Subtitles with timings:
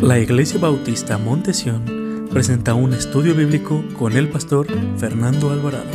[0.00, 4.66] La Iglesia Bautista Montesión presenta un estudio bíblico con el pastor
[4.98, 5.90] Fernando Alvarado.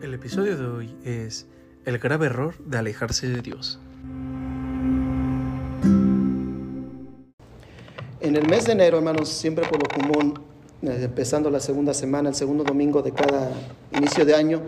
[0.00, 1.46] El episodio de hoy es
[1.84, 3.78] El grave error de alejarse de Dios.
[8.20, 10.34] En el mes de enero, hermanos, siempre por lo común,
[10.82, 13.50] eh, empezando la segunda semana, el segundo domingo de cada
[13.92, 14.62] inicio de año,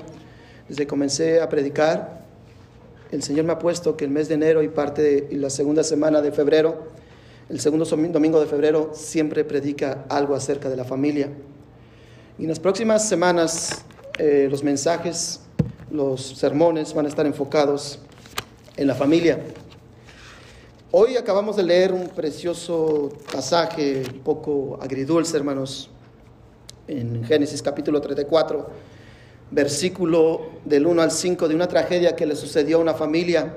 [0.70, 2.20] desde que comencé a predicar,
[3.10, 5.82] el Señor me ha puesto que el mes de enero y parte de la segunda
[5.82, 6.84] semana de febrero,
[7.48, 11.28] el segundo domingo de febrero, siempre predica algo acerca de la familia.
[12.38, 13.84] Y en las próximas semanas,
[14.16, 15.40] eh, los mensajes,
[15.90, 17.98] los sermones van a estar enfocados
[18.76, 19.40] en la familia.
[20.92, 25.90] Hoy acabamos de leer un precioso pasaje, un poco agridulce, hermanos,
[26.86, 28.99] en Génesis capítulo 34
[29.50, 33.56] versículo del 1 al 5 de una tragedia que le sucedió a una familia.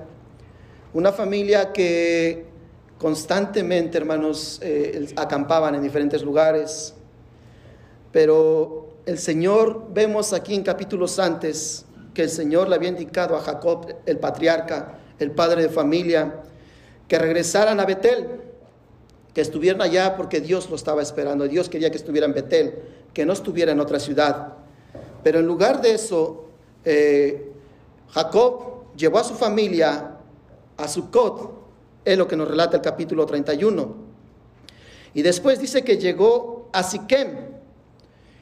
[0.93, 2.45] Una familia que
[2.97, 6.93] constantemente, hermanos, eh, acampaban en diferentes lugares.
[8.11, 13.41] Pero el Señor, vemos aquí en capítulos antes, que el Señor le había indicado a
[13.41, 16.41] Jacob, el patriarca, el padre de familia,
[17.07, 18.27] que regresaran a Betel,
[19.33, 21.47] que estuvieran allá porque Dios lo estaba esperando.
[21.47, 22.75] Dios quería que estuviera en Betel,
[23.13, 24.62] que no estuviera en otra ciudad.
[25.23, 26.45] Pero en lugar de eso,
[26.83, 27.51] eh,
[28.09, 30.17] Jacob llevó a su familia
[30.77, 31.63] a Sucot,
[32.03, 33.95] es lo que nos relata el capítulo 31.
[35.13, 37.53] Y después dice que llegó a Siquem.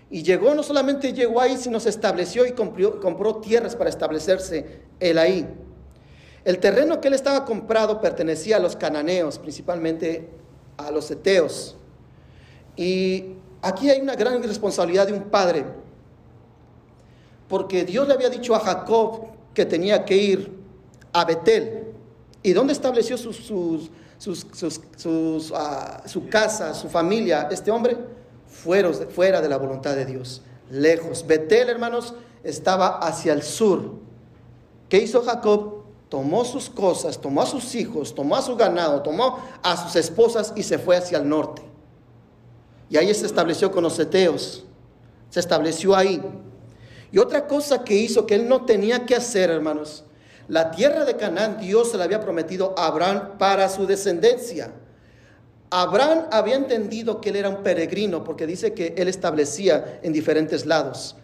[0.10, 4.82] Y llegó, no solamente llegó ahí, sino se estableció y compró, compró tierras para establecerse
[5.00, 5.48] él ahí.
[6.44, 10.28] El terreno que él estaba comprado pertenecía a los cananeos, principalmente
[10.76, 11.78] a los eteos.
[12.76, 15.66] Y aquí hay una gran responsabilidad de un padre
[17.52, 20.58] porque Dios le había dicho a Jacob que tenía que ir
[21.12, 21.84] a Betel.
[22.42, 23.18] ¿Y dónde estableció
[25.54, 27.98] ah, su casa, su familia, este hombre?
[28.48, 31.28] Fuera, de la voluntad de Dios, lejos.
[31.28, 33.96] Betel, hermanos, estaba hacia el sur.
[34.88, 35.84] ¿Qué hizo Jacob?
[36.08, 40.54] Tomó sus cosas, tomó a sus hijos, tomó a su ganado, tomó a sus esposas
[40.56, 41.64] y se fue hacia el norte.
[42.90, 44.64] Y ahí se estableció con los eteos.
[45.30, 46.22] Se estableció ahí.
[47.12, 50.06] Y otra cosa que hizo que él no tenía que hacer, hermanos,
[50.48, 54.72] la tierra de Canaán Dios se la había prometido a Abraham para su descendencia.
[55.70, 60.66] Abraham había entendido que él era un peregrino porque dice que él establecía en diferentes
[60.66, 61.16] lados.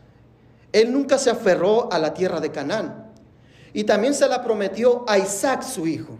[0.71, 3.11] Él nunca se aferró a la tierra de Canaán.
[3.73, 6.17] Y también se la prometió a Isaac, su hijo,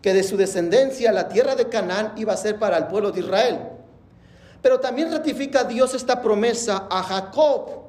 [0.00, 3.20] que de su descendencia la tierra de Canaán iba a ser para el pueblo de
[3.20, 3.58] Israel.
[4.62, 7.83] Pero también ratifica Dios esta promesa a Jacob,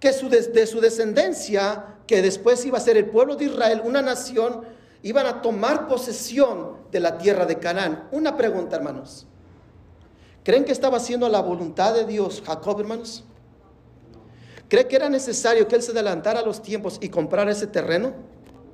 [0.00, 4.02] que su, de su descendencia, que después iba a ser el pueblo de Israel, una
[4.02, 4.62] nación,
[5.02, 8.08] iban a tomar posesión de la tierra de Canaán.
[8.12, 9.26] Una pregunta, hermanos.
[10.42, 13.24] ¿Creen que estaba haciendo la voluntad de Dios Jacob, hermanos?
[14.68, 18.12] ¿Cree que era necesario que él se adelantara a los tiempos y comprara ese terreno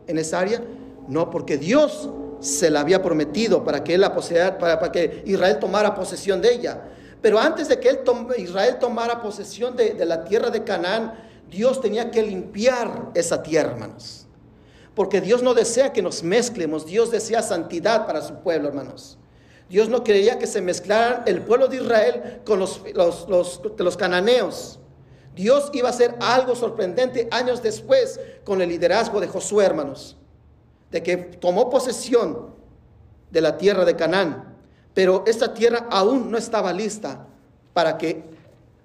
[0.06, 0.62] en esa área?
[1.08, 2.10] No, porque Dios
[2.40, 6.40] se la había prometido para que él la poseyera, para, para que Israel tomara posesión
[6.40, 6.82] de ella.
[7.22, 8.02] Pero antes de que
[8.38, 11.14] Israel tomara posesión de, la tierra de Canaán,
[11.48, 14.26] Dios tenía que limpiar esa tierra, hermanos.
[14.94, 19.18] Porque Dios no desea que nos mezclemos, Dios desea santidad para su pueblo, hermanos.
[19.68, 23.26] Dios no quería que se mezclaran el pueblo de Israel con los, los,
[23.78, 24.80] los, cananeos.
[25.34, 30.18] Dios iba a hacer algo sorprendente años después con el liderazgo de Josué, hermanos,
[30.90, 32.54] de que tomó posesión
[33.30, 34.51] de la tierra de Canaán.
[34.94, 37.26] Pero esta tierra aún no estaba lista
[37.72, 38.24] para que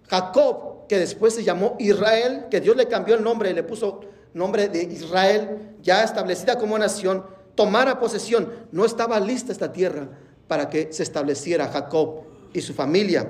[0.08, 4.02] Jacob, que después se llamó Israel, que Dios le cambió el nombre y le puso
[4.34, 7.26] nombre de Israel, ya establecida como nación,
[7.56, 8.68] tomara posesión.
[8.72, 10.08] No estaba lista esta tierra
[10.48, 12.24] para que se estableciera Jacob
[12.54, 13.28] y su familia.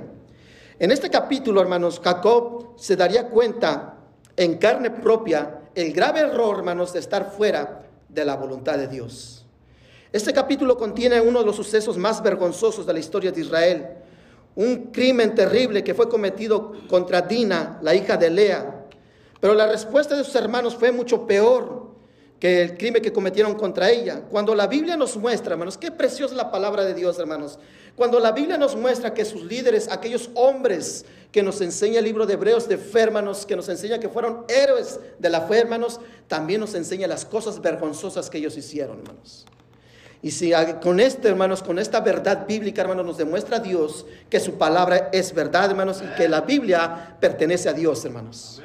[0.78, 3.98] En este capítulo, hermanos, Jacob se daría cuenta
[4.36, 9.37] en carne propia el grave error, hermanos, de estar fuera de la voluntad de Dios.
[10.18, 13.88] Este capítulo contiene uno de los sucesos más vergonzosos de la historia de Israel.
[14.56, 18.88] Un crimen terrible que fue cometido contra Dina, la hija de Lea.
[19.40, 21.92] Pero la respuesta de sus hermanos fue mucho peor
[22.40, 24.24] que el crimen que cometieron contra ella.
[24.32, 27.60] Cuando la Biblia nos muestra, hermanos, qué preciosa la palabra de Dios, hermanos.
[27.96, 32.26] Cuando la Biblia nos muestra que sus líderes, aquellos hombres que nos enseña el libro
[32.26, 36.00] de Hebreos de fe, hermanos, que nos enseña que fueron héroes de la fe, hermanos,
[36.28, 39.46] también nos enseña las cosas vergonzosas que ellos hicieron, hermanos.
[40.22, 44.54] Y si con esto, hermanos, con esta verdad bíblica, hermanos, nos demuestra Dios que su
[44.54, 48.62] palabra es verdad, hermanos, y que la Biblia pertenece a Dios, hermanos.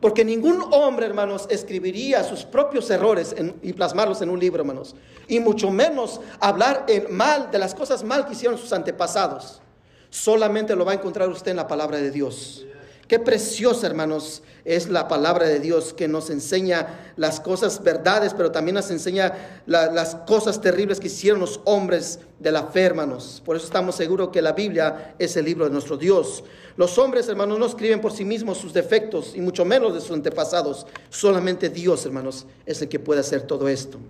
[0.00, 4.94] Porque ningún hombre, hermanos, escribiría sus propios errores y plasmarlos en un libro, hermanos.
[5.26, 9.62] Y mucho menos hablar en mal de las cosas mal que hicieron sus antepasados.
[10.10, 12.66] Solamente lo va a encontrar usted en la palabra de Dios.
[13.08, 18.50] Qué preciosa, hermanos, es la palabra de Dios que nos enseña las cosas verdades, pero
[18.50, 23.40] también nos enseña las cosas terribles que hicieron los hombres de la fe, hermanos.
[23.44, 26.42] Por eso estamos seguros que la Biblia es el libro de nuestro Dios.
[26.76, 30.10] Los hombres, hermanos, no escriben por sí mismos sus defectos y mucho menos de sus
[30.10, 30.84] antepasados.
[31.08, 34.00] Solamente Dios, hermanos, es el que puede hacer todo esto.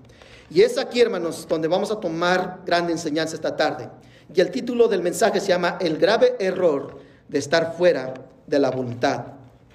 [0.49, 3.91] Y es aquí, hermanos, donde vamos a tomar grande enseñanza esta tarde.
[4.35, 6.99] Y el título del mensaje se llama El grave error
[7.29, 8.15] de estar fuera
[8.47, 9.27] de la voluntad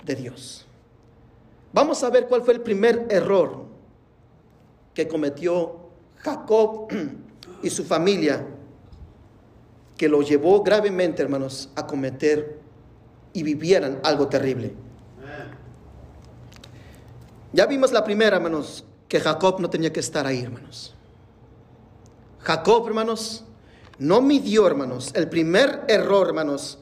[0.05, 0.65] de Dios.
[1.73, 3.65] Vamos a ver cuál fue el primer error
[4.93, 5.77] que cometió
[6.17, 6.87] Jacob
[7.63, 8.45] y su familia,
[9.97, 12.59] que lo llevó gravemente, hermanos, a cometer
[13.33, 14.73] y vivieran algo terrible.
[17.53, 20.95] Ya vimos la primera, hermanos, que Jacob no tenía que estar ahí, hermanos.
[22.39, 23.43] Jacob, hermanos,
[23.99, 26.79] no midió, hermanos, el primer error, hermanos,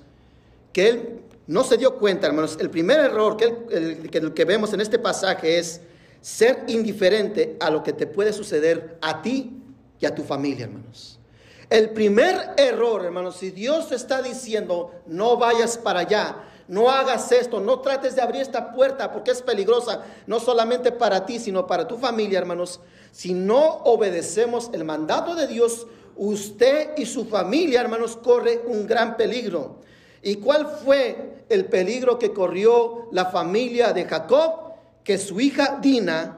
[0.72, 2.58] que él no se dio cuenta, hermanos.
[2.62, 5.82] El primer error que, que, vemos en este pasaje es
[6.22, 9.60] ser indiferente a lo que te puede suceder a ti
[10.00, 11.20] y a tu familia, hermanos.
[11.68, 16.36] El primer error, hermanos, si Dios está diciendo, no vayas para allá,
[16.68, 21.26] no hagas esto, no trates de abrir esta puerta porque es peligrosa, no solamente para
[21.26, 22.80] ti, sino para tu familia, hermanos.
[23.12, 29.18] Si no obedecemos el mandato de Dios, usted y su familia, hermanos, corre un gran
[29.18, 29.80] peligro.
[30.22, 34.74] ¿Y cuál fue el peligro que corrió la familia de Jacob?
[35.04, 36.38] Que su hija Dina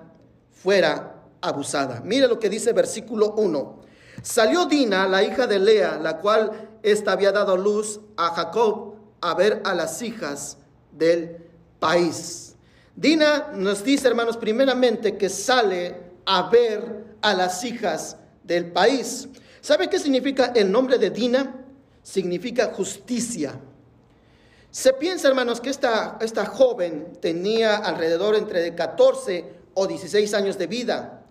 [0.52, 2.02] fuera abusada.
[2.06, 3.82] Mire lo que dice versículo 1.
[4.22, 9.34] Salió Dina, la hija de Lea, la cual ésta había dado luz a Jacob a
[9.34, 10.58] ver a las hijas
[10.92, 11.38] del
[11.80, 12.56] país.
[12.96, 15.96] Dina nos dice, hermanos, primeramente que sale
[16.26, 19.28] a ver a las hijas del país.
[19.60, 21.66] ¿Sabe qué significa el nombre de Dina?
[22.04, 23.60] Significa justicia.
[24.72, 30.68] Se piensa, hermanos, que esta, esta joven tenía alrededor entre 14 o 16 años de
[30.68, 31.24] vida.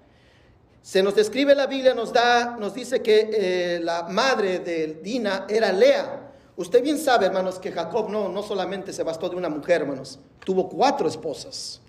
[0.83, 5.47] Se nos describe la Biblia, nos, da, nos dice que eh, la madre de Dina
[5.49, 6.33] era Lea.
[6.57, 10.19] Usted bien sabe, hermanos, que Jacob no, no solamente se bastó de una mujer, hermanos,
[10.45, 11.81] tuvo cuatro esposas.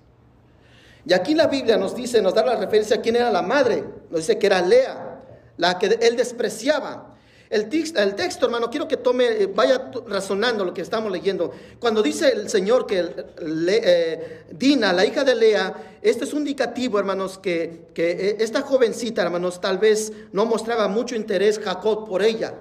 [1.05, 3.83] Y aquí la Biblia nos dice, nos da la referencia a quién era la madre.
[4.09, 5.19] Nos dice que era Lea,
[5.57, 7.10] la que él despreciaba.
[7.51, 11.51] El, texto, hermano, quiero que tome, eh, vaya razonando lo que estamos leyendo.
[11.81, 16.97] Cuando dice el Señor que eh, Dina, la hija de Lea, este es un indicativo,
[16.97, 22.23] hermanos, que, que eh, esta jovencita, hermanos, tal vez no mostraba mucho interés Jacob por
[22.23, 22.53] ella,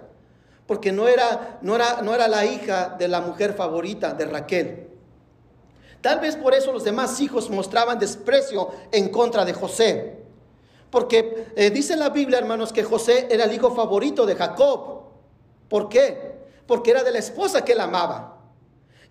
[0.67, 4.89] porque no era, no era, no era la hija de la mujer favorita de Raquel.
[6.01, 10.17] Tal vez por eso los demás hijos mostraban desprecio en contra de José.
[10.91, 15.03] Porque eh, dice la Biblia, hermanos, que José era el hijo favorito de Jacob.
[15.69, 16.41] ¿Por qué?
[16.67, 18.39] Porque era de la esposa que él amaba.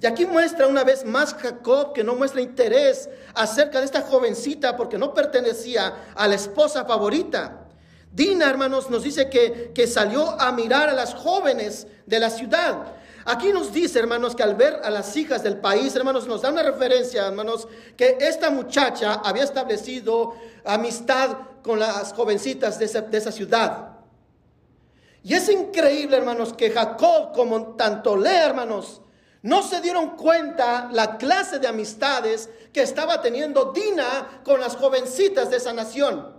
[0.02, 4.78] Y aquí muestra una vez más Jacob que no muestra interés acerca de esta jovencita
[4.78, 7.66] porque no pertenecía a la esposa favorita.
[8.12, 12.94] Dina, hermanos, nos dice que, que salió a mirar a las jóvenes de la ciudad.
[13.32, 16.50] Aquí nos dice, hermanos, que al ver a las hijas del país, hermanos, nos da
[16.50, 20.34] una referencia, hermanos, que esta muchacha había establecido
[20.66, 23.98] amistad con las jovencitas de esa, ciudad.
[25.22, 29.00] Y es increíble, hermanos, que Jacob, como tanto Lea, hermanos,
[29.44, 35.52] no se dieron cuenta la clase de amistades que estaba teniendo Dina con las jovencitas
[35.52, 36.34] de esa nación.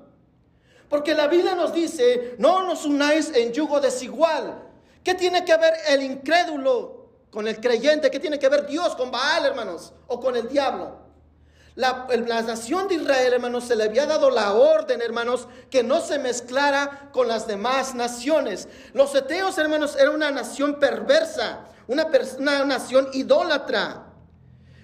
[0.89, 4.70] Porque la Biblia nos dice, no nos unáis en yugo desigual.
[5.03, 8.11] ¿Qué tiene que ver el incrédulo con el creyente?
[8.11, 9.93] ¿Qué tiene que ver Dios con Baal, hermanos?
[10.07, 11.01] O con el diablo.
[11.77, 12.07] La,
[12.43, 17.11] nación de Israel, hermanos, se le había dado la orden, hermanos, que no se mezclara
[17.13, 18.69] con las demás naciones.
[18.93, 22.07] Los eteos, hermanos, era una nación perversa, una,
[22.39, 24.07] una nación idólatra.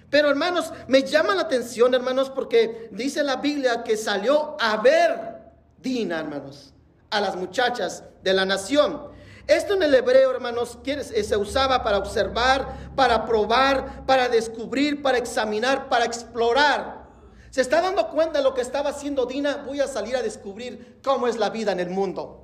[0.09, 5.37] Pero, hermanos, me llama la atención, hermanos, porque dice la Biblia que salió a ver
[5.79, 6.73] Dina, hermanos,
[7.11, 9.16] a las muchachas de la nación.
[9.47, 15.17] Esto en el hebreo, hermanos, eh, se usaba para observar, para probar, para descubrir, para
[15.17, 17.07] examinar, para explorar.
[17.49, 19.63] ¿Se está dando cuenta de lo que estaba haciendo Dina?
[19.65, 22.43] Voy a salir a descubrir cómo es la vida en el mundo.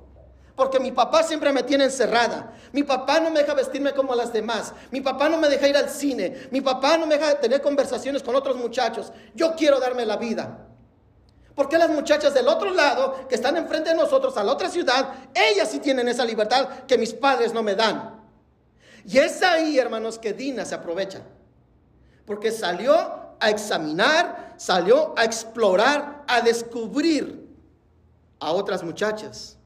[0.56, 2.54] Porque mi papá siempre me tiene encerrada.
[2.72, 4.72] Mi papá no me deja vestirme como las demás.
[4.90, 6.48] Mi papá no me deja ir al cine.
[6.50, 9.12] Mi papá no me deja tener conversaciones con otros muchachos.
[9.34, 10.68] Yo quiero darme la vida.
[11.54, 15.14] Porque las muchachas del otro lado, que están enfrente de nosotros, a la otra ciudad,
[15.34, 18.20] ellas sí tienen esa libertad que mis padres no me dan.
[19.06, 21.20] Y es ahí, hermanos, que Dina se aprovecha.
[22.26, 22.94] Porque salió
[23.38, 27.48] a examinar, salió a explorar, a descubrir
[28.40, 29.56] a otras muchachas.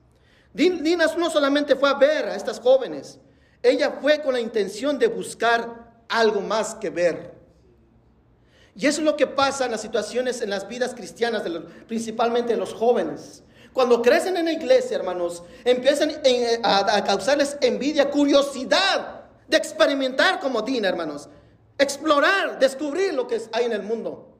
[0.52, 3.18] Dina no solamente fue a ver a estas jóvenes,
[3.62, 7.37] ella fue con la intención de buscar algo más que ver.
[8.78, 11.42] Y eso es lo que pasa en las situaciones, en las vidas cristianas,
[11.88, 13.42] principalmente de los jóvenes.
[13.72, 20.62] Cuando crecen en la iglesia, hermanos, empiezan eh, a, causarles envidia, curiosidad de experimentar como
[20.62, 21.28] Dina, hermanos.
[21.76, 24.38] Explorar, descubrir lo que hay en el mundo.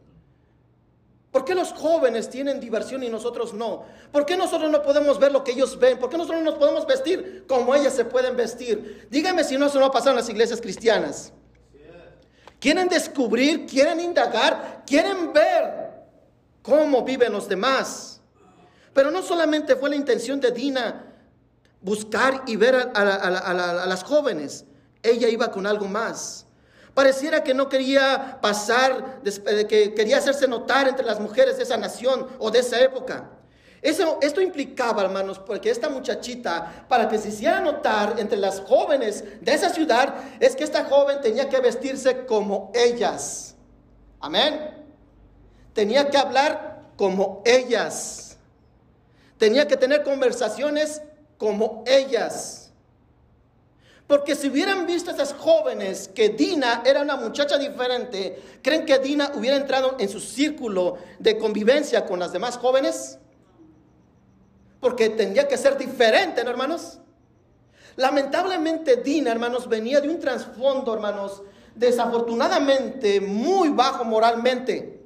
[1.33, 3.87] ¿Por qué los jóvenes tienen diversión y nosotros no?
[4.13, 5.99] ¿Por qué nosotros no podemos ver lo que ellos ven?
[5.99, 9.09] ¿Por qué nosotros no nos podemos vestir como ellas se pueden vestir?
[9.11, 11.33] Dígame si no eso no pasa en las iglesias cristianas.
[12.61, 15.89] Quieren descubrir, quieren indagar, quieren ver
[16.63, 18.21] cómo viven los demás.
[18.93, 21.05] Pero no solamente fue la intención de Dina
[21.81, 24.65] buscar y ver a, las jóvenes,
[25.03, 26.47] ella iba con algo más.
[26.95, 29.21] Pareciera que no quería pasar,
[29.69, 33.31] que quería hacerse notar entre las mujeres de esa nación o de esa época.
[33.81, 39.25] Eso, esto implicaba, hermanos, porque esta muchachita, para que se hiciera notar entre las jóvenes
[39.41, 43.55] de esa ciudad, es que esta joven tenía que vestirse como ellas.
[44.21, 44.75] Amén.
[45.73, 48.37] Tenía que hablar como ellas.
[49.39, 51.01] Tenía que tener conversaciones
[51.37, 52.73] como ellas.
[54.09, 58.99] Porque si hubieran visto a esas jóvenes que Dina era una muchacha diferente, ¿creen que
[58.99, 63.19] Dina hubiera entrado en su círculo de convivencia con las demás jóvenes?
[64.81, 66.99] Porque tendría que ser diferente, ¿no, hermanos?
[67.97, 71.43] Lamentablemente Dina, hermanos, venía de un trasfondo, hermanos,
[71.75, 75.05] desafortunadamente muy bajo moralmente.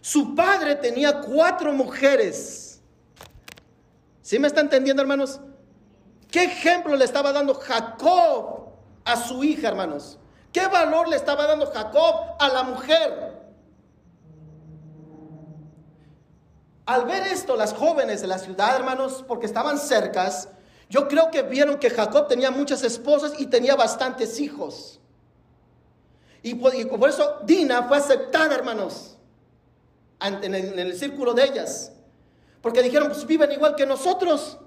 [0.00, 2.72] Su padre tenía cuatro mujeres
[4.22, 5.40] ¿Sí me está entendiendo, hermanos?
[6.30, 8.70] ¿Qué ejemplo le estaba dando Jacob
[9.04, 10.18] a su hija, hermanos?
[10.52, 13.31] ¿Qué valor le estaba dando Jacob a la mujer?
[16.92, 20.50] Al ver esto, las jóvenes de la ciudad, hermanos, porque estaban cercas,
[20.90, 25.00] yo creo que vieron que Jacob tenía muchas esposas y tenía bastantes hijos.
[26.42, 29.16] Y por, eso Dina fue aceptada, hermanos,
[30.20, 31.92] en el círculo de ellas.
[32.60, 34.58] Porque dijeron, pues viven igual que nosotros.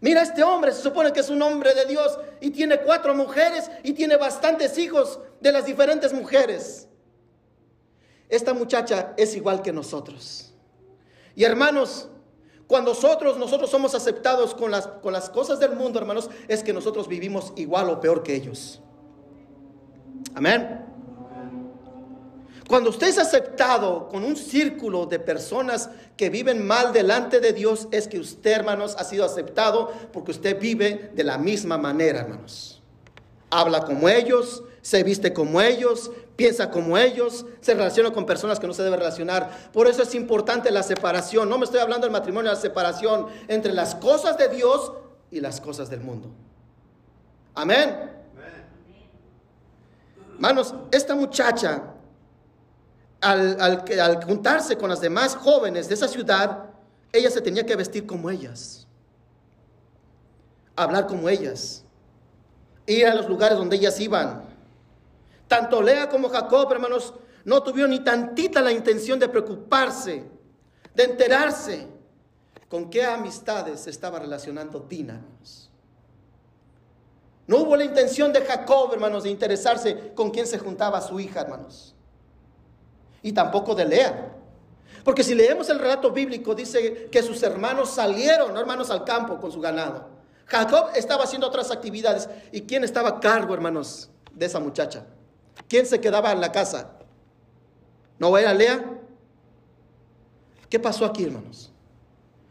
[0.00, 3.70] Mira, este hombre se supone que es un hombre de Dios y tiene cuatro mujeres
[3.82, 6.88] y tiene bastantes hijos de las diferentes mujeres.
[8.30, 10.49] Esta muchacha es igual que nosotros.
[11.34, 12.08] Y hermanos,
[12.66, 16.72] cuando nosotros, nosotros somos aceptados con las, con las cosas del mundo, hermanos, es que
[16.72, 18.80] nosotros vivimos igual o peor que ellos.
[20.34, 20.86] Amén.
[22.70, 27.88] Cuando usted es aceptado con un círculo de personas que viven mal delante de Dios,
[27.90, 32.80] es que usted, hermanos, ha sido aceptado porque usted vive de la misma manera, hermanos.
[33.50, 38.66] Habla como ellos, se viste como ellos, piensa como ellos, se relaciona con personas que
[38.66, 39.50] no se debe relacionar.
[39.74, 41.50] Por eso es importante la separación.
[41.50, 44.90] No me estoy hablando del matrimonio, la separación entre las cosas de Dios
[45.30, 46.30] y las cosas del mundo.
[47.54, 48.10] Amén.
[50.36, 51.82] Hermanos, esta muchacha
[53.20, 56.70] al, juntarse con las demás jóvenes de esa ciudad,
[57.12, 58.86] ella se tenía que vestir como ellas,
[60.74, 61.84] hablar como ellas,
[62.86, 64.49] ir a los lugares donde ellas iban.
[65.50, 67.12] Tanto Lea como Jacob, hermanos,
[67.44, 70.22] no tuvieron ni tantita la intención de preocuparse,
[70.94, 71.88] de enterarse
[72.68, 75.20] con qué amistades se estaba relacionando Dina,
[77.48, 81.40] No hubo la intención de Jacob, hermanos, de interesarse con quién se juntaba su hija,
[81.40, 81.96] hermanos
[83.22, 84.36] y tampoco de Lea.
[85.04, 89.50] Porque si leemos el relato bíblico, dice que sus hermanos salieron, hermanos, al campo con
[89.50, 90.08] su ganado.
[90.46, 92.28] Jacob estaba haciendo otras actividades.
[92.52, 95.06] ¿Y quién estaba a cargo, hermanos, de esa muchacha?
[95.70, 96.90] ¿Quién se quedaba en la casa?
[98.18, 98.84] ¿No era Lea?
[100.68, 101.72] ¿Qué pasó aquí, hermanos?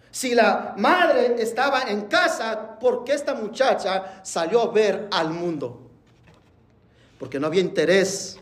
[0.10, 5.92] Si la madre estaba en casa, ¿por qué esta muchacha salió a ver al mundo?
[7.20, 8.40] Porque no había interés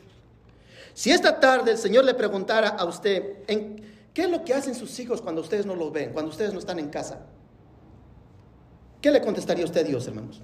[0.97, 4.97] si esta tarde el Señor le preguntara a usted, ¿qué es lo que hacen sus
[4.99, 7.27] hijos cuando ustedes no los ven, cuando ustedes no están en casa?
[8.99, 10.41] ¿Qué le contestaría usted a Dios, hermanos?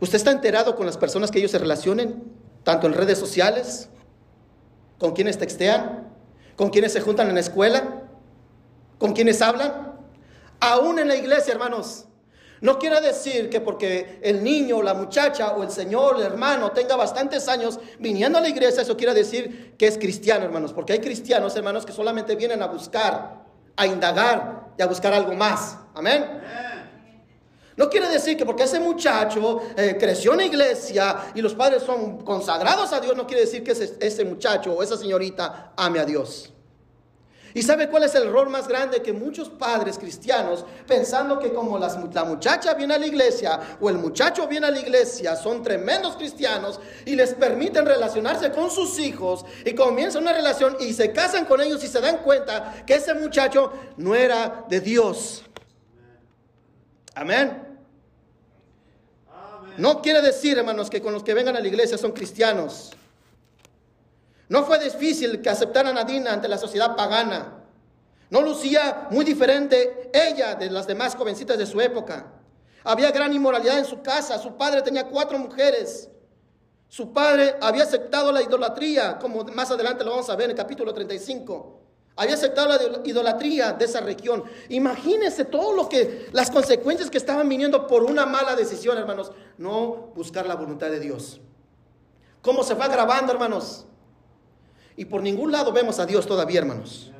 [0.00, 2.24] ¿Usted está enterado con las personas que ellos se relacionen,
[2.68, 3.88] tanto en redes sociales,
[4.98, 6.06] con quienes textean,
[6.54, 8.02] con quienes se juntan en la escuela,
[8.98, 9.96] con quienes hablan?
[10.60, 12.04] Aún en la iglesia, hermanos,
[12.60, 16.94] no quiere decir que porque el niño, la muchacha o el señor, el hermano tenga
[16.94, 20.74] bastantes años viniendo a la iglesia, eso quiere decir que es cristiano, hermanos.
[20.74, 23.46] Porque hay cristianos, hermanos, que solamente vienen a buscar,
[23.76, 25.78] a indagar y a buscar algo más.
[25.94, 26.22] Amén.
[27.78, 31.84] No quiere decir que porque ese muchacho eh, creció en la iglesia y los padres
[31.84, 36.00] son consagrados a Dios, no quiere decir que ese, ese muchacho o esa señorita ame
[36.00, 36.52] a Dios.
[37.54, 39.00] ¿Y sabe cuál es el error más grande?
[39.00, 43.96] Que muchos padres cristianos, pensando que como la muchacha viene a la iglesia o el
[43.96, 49.44] muchacho viene a la iglesia, son tremendos cristianos y les permiten relacionarse con sus hijos
[49.64, 53.14] y comienzan una relación y se casan con ellos y se dan cuenta que ese
[53.14, 55.44] muchacho no era de Dios.
[57.14, 57.67] Amén.
[59.78, 62.90] No quiere decir, hermanos, que con los que vengan a la iglesia son cristianos.
[64.48, 67.64] No fue difícil que aceptaran a Dina ante la sociedad pagana.
[68.28, 72.26] No lucía muy diferente ella de las demás jovencitas de su época.
[72.82, 74.38] Había gran inmoralidad en su casa.
[74.38, 76.10] Su padre tenía cuatro mujeres.
[76.88, 80.56] Su padre había aceptado la idolatría, como más adelante lo vamos a ver en el
[80.56, 81.80] capítulo 35.
[82.18, 84.42] Había aceptado la idolatría de esa región.
[84.70, 89.30] Imagínense todo lo que, las consecuencias que estaban viniendo por una mala decisión, hermanos.
[89.56, 91.40] No buscar la voluntad de Dios.
[92.42, 93.86] ¿Cómo se va grabando, hermanos?
[94.96, 97.12] Y por ningún lado vemos a Dios todavía, hermanos.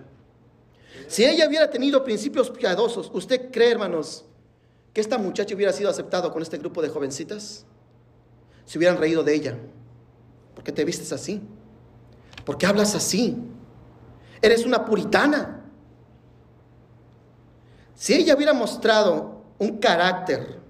[1.07, 4.25] Si ella hubiera tenido principios piadosos, ¿usted cree, hermanos,
[4.93, 7.65] que esta muchacha hubiera sido aceptada con este grupo de jovencitas?
[8.65, 9.57] Se hubieran reído de ella.
[10.57, 11.41] ¿Por qué te vistes así?
[12.45, 13.37] ¿Por qué hablas así?
[14.41, 15.63] Eres una puritana.
[17.95, 20.61] Si ella hubiera mostrado un carácter,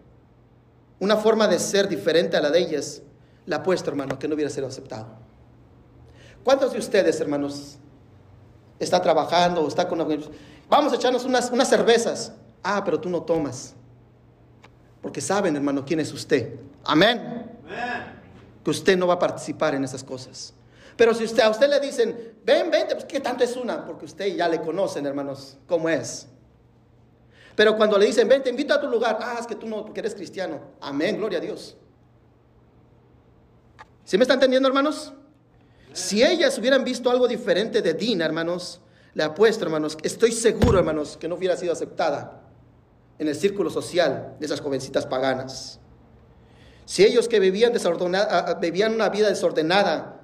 [0.98, 3.02] una forma de ser diferente a la de ellas,
[3.46, 5.06] le apuesto, hermano, que no hubiera sido aceptado.
[6.42, 7.78] ¿Cuántos de ustedes, hermanos,
[8.78, 9.98] está trabajando o está con...
[10.68, 12.32] Vamos a echarnos unas, unas cervezas.
[12.62, 13.74] Ah, pero tú no tomas.
[15.02, 16.58] Porque saben, hermano, quién es usted.
[16.84, 17.50] Amén.
[18.64, 20.54] Que usted no va a participar en esas cosas.
[20.98, 23.86] Pero si usted, a usted le dicen, ven, ven, pues ¿qué tanto es una?
[23.86, 26.26] Porque usted ya le conocen, hermanos, cómo es.
[27.54, 29.84] Pero cuando le dicen, ven, te invito a tu lugar, ah, es que tú no,
[29.84, 30.60] porque eres cristiano.
[30.80, 31.76] Amén, gloria a Dios.
[34.02, 35.12] ¿Sí me está entendiendo, hermanos?
[35.92, 38.80] Si ellas hubieran visto algo diferente de Dina, hermanos,
[39.14, 42.42] le apuesto, hermanos, estoy seguro, hermanos, que no hubiera sido aceptada
[43.20, 45.78] en el círculo social de esas jovencitas paganas.
[46.86, 47.72] Si ellos que vivían,
[48.60, 50.17] vivían una vida desordenada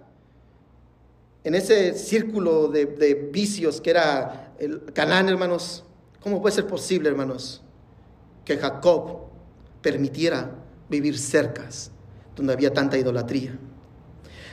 [1.45, 5.85] en ese círculo de, de vicios que era el Canaán, hermanos,
[6.21, 7.63] ¿cómo puede ser posible, hermanos,
[8.45, 9.27] que Jacob
[9.83, 10.51] permitiera
[10.89, 11.91] vivir cercas
[12.35, 13.59] donde había tanta idolatría?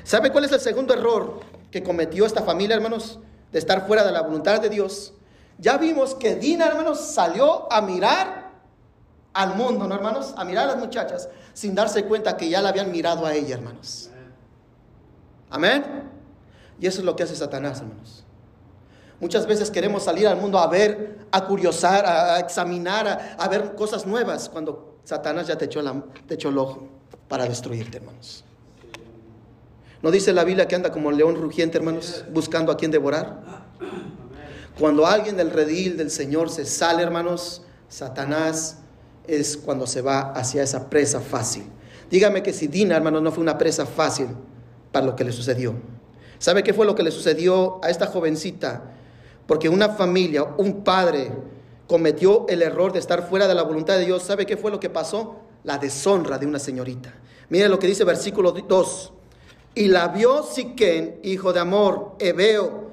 [0.03, 1.39] ¿Sabe cuál es el segundo error
[1.71, 3.19] que cometió esta familia, hermanos?
[3.51, 5.13] De estar fuera de la voluntad de Dios.
[5.57, 8.51] Ya vimos que Dina, hermanos, salió a mirar
[9.33, 10.33] al mundo, ¿no, hermanos?
[10.35, 13.55] A mirar a las muchachas sin darse cuenta que ya la habían mirado a ella,
[13.55, 14.09] hermanos.
[15.49, 16.10] Amén.
[16.81, 18.25] Y eso es lo que hace Satanás, hermanos.
[19.19, 24.07] Muchas veces queremos salir al mundo a ver, a curiosar, a, examinar, a, ver cosas
[24.07, 25.81] nuevas, cuando Satanás ya te echó,
[26.27, 26.89] te el ojo
[27.27, 28.43] para destruirte, hermanos.
[30.01, 33.43] ¿No dice la Biblia que anda como león rugiente, hermanos, buscando a quien devorar?
[34.79, 38.77] Cuando alguien del redil del Señor se sale, hermanos, Satanás
[39.27, 41.65] es cuando se va hacia esa presa fácil.
[42.09, 44.29] Dígame que si Dina, hermanos, no fue una presa fácil
[44.91, 45.75] para lo que le sucedió.
[46.41, 48.81] ¿Sabe qué fue lo que le sucedió a esta jovencita?
[49.45, 51.31] Porque una familia, un padre,
[51.85, 54.23] cometió el error de estar fuera de la voluntad de Dios.
[54.23, 55.35] ¿Sabe qué fue lo que pasó?
[55.63, 57.13] La deshonra de una señorita.
[57.49, 59.13] Mire lo que dice versículo 2.
[59.75, 62.89] Y la vio Siquén, hijo de Amor, Ebeo,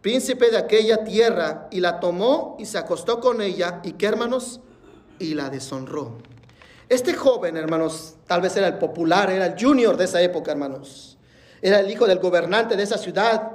[0.00, 3.80] príncipe de aquella tierra, y la tomó y se acostó con ella.
[3.82, 4.60] ¿Y qué, hermanos?
[5.18, 6.18] Y la deshonró.
[6.88, 11.13] Este joven, hermanos, tal vez era el popular, era el junior de esa época, hermanos.
[11.64, 13.52] Era el hijo del gobernante de esa ciudad.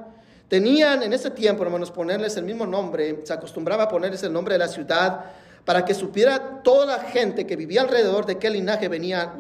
[0.48, 3.20] Tenían en ese tiempo, hermanos, ponerles el mismo nombre.
[3.24, 5.26] Se acostumbraba a ponerles el nombre de la ciudad
[5.64, 9.40] para que supiera toda la gente que vivía alrededor de qué linaje venían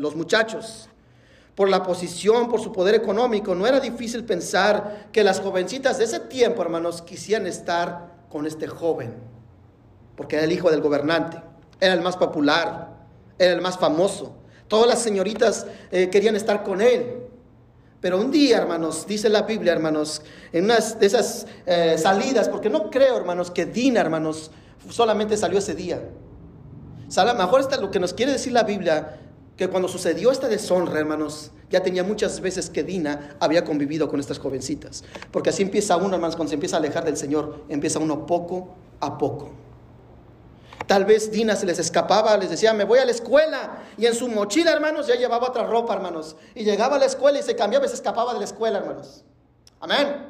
[0.00, 0.88] los muchachos
[1.54, 6.04] por la posición, por su poder económico, no era difícil pensar que las jovencitas de
[6.04, 9.12] ese tiempo, hermanos, quisieran estar con este joven,
[10.16, 11.42] porque era el hijo del gobernante,
[11.78, 12.88] era el más popular,
[13.38, 14.34] era el más famoso.
[14.66, 17.22] Todas las señoritas eh, querían estar con él.
[18.02, 22.68] Pero un día, hermanos, dice la Biblia, hermanos, en una de esas eh, salidas, porque
[22.68, 24.50] no creo, hermanos, que Dina, hermanos,
[24.90, 26.02] solamente salió ese día.
[27.16, 29.20] A lo mejor está lo que nos quiere decir la Biblia
[29.56, 34.18] que cuando sucedió esta deshonra, hermanos, ya tenía muchas veces que Dina había convivido con
[34.18, 35.04] estas jovencitas.
[35.30, 38.74] Porque así empieza uno, hermanos, cuando se empieza a alejar del Señor, empieza uno poco
[38.98, 39.61] a poco.
[40.92, 43.82] Tal vez Dina se les escapaba, les decía, me voy a la escuela.
[43.96, 46.36] Y en su mochila, hermanos, ya llevaba otra ropa, hermanos.
[46.54, 49.24] Y llegaba a la escuela y se cambiaba y se escapaba de la escuela, hermanos.
[49.80, 50.26] Amén.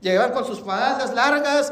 [0.00, 1.70] Llegaban con sus faldas largas,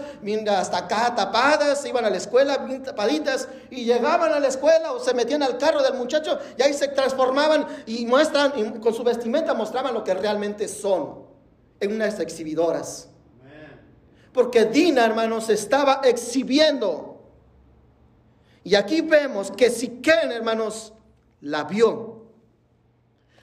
[0.50, 5.00] hasta acá tapadas, iban a la escuela bien tapaditas y llegaban a la escuela o
[5.00, 9.54] se metían al carro del muchacho y ahí se transformaban y muestran, con su vestimenta
[9.54, 11.24] mostraban lo que realmente son
[11.80, 13.08] en unas exhibidoras.
[14.36, 17.05] Porque Dina, hermanos, estaba exhibiendo.
[18.66, 20.92] Y aquí vemos que Siquén, hermanos,
[21.42, 22.24] la vio.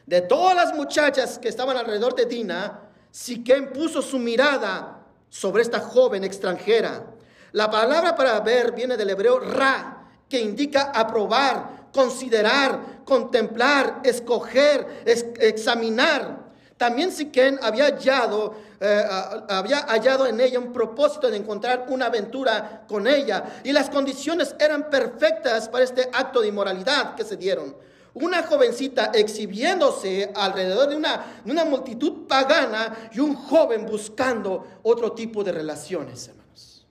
[0.06, 5.80] De todas las muchachas que estaban alrededor de Dina, Siquén puso su mirada sobre esta
[5.80, 7.06] joven extranjera.
[7.54, 16.52] La palabra para ver viene del hebreo ra, que indica aprobar, considerar, contemplar, escoger, examinar.
[16.78, 19.04] También Siquén había hallado, eh,
[19.50, 24.56] había hallado en ella un propósito de encontrar una aventura con ella y las condiciones
[24.60, 27.76] eran perfectas para este acto de inmoralidad que se dieron
[28.16, 35.44] una jovencita exhibiéndose alrededor de una, una multitud pagana y un joven buscando otro tipo
[35.44, 36.86] de relaciones, hermanos.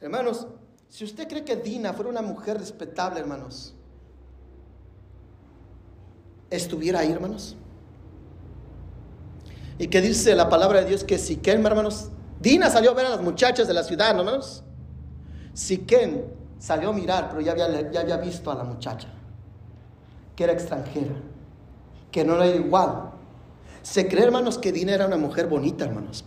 [0.00, 0.46] Hermanos,
[0.88, 3.74] si usted cree que Dina fuera una mujer respetable, hermanos,
[6.50, 7.56] estuviera ahí, hermanos.
[9.78, 12.10] Y que dice la palabra de Dios que Siquem, hermanos,
[12.40, 14.62] Dina salió a ver a las muchachas de la ciudad, hermanos.
[15.52, 16.22] Siquem
[16.58, 19.08] salió a mirar, pero ya había, ya había visto a la muchacha
[20.36, 21.14] que era extranjera,
[22.12, 23.10] que no era igual.
[23.82, 26.24] Se cree, hermanos, que Dina era una mujer bonita, hermanos.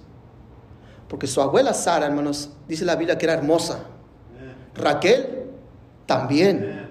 [1.07, 3.83] Porque su abuela Sara, hermanos, dice la Biblia que era hermosa.
[4.75, 5.45] Raquel
[6.05, 6.89] también.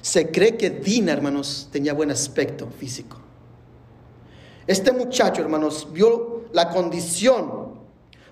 [0.00, 3.21] Se cree que Dina, hermanos, tenía buen aspecto físico.
[4.66, 7.80] Este muchacho, hermanos, vio la condición,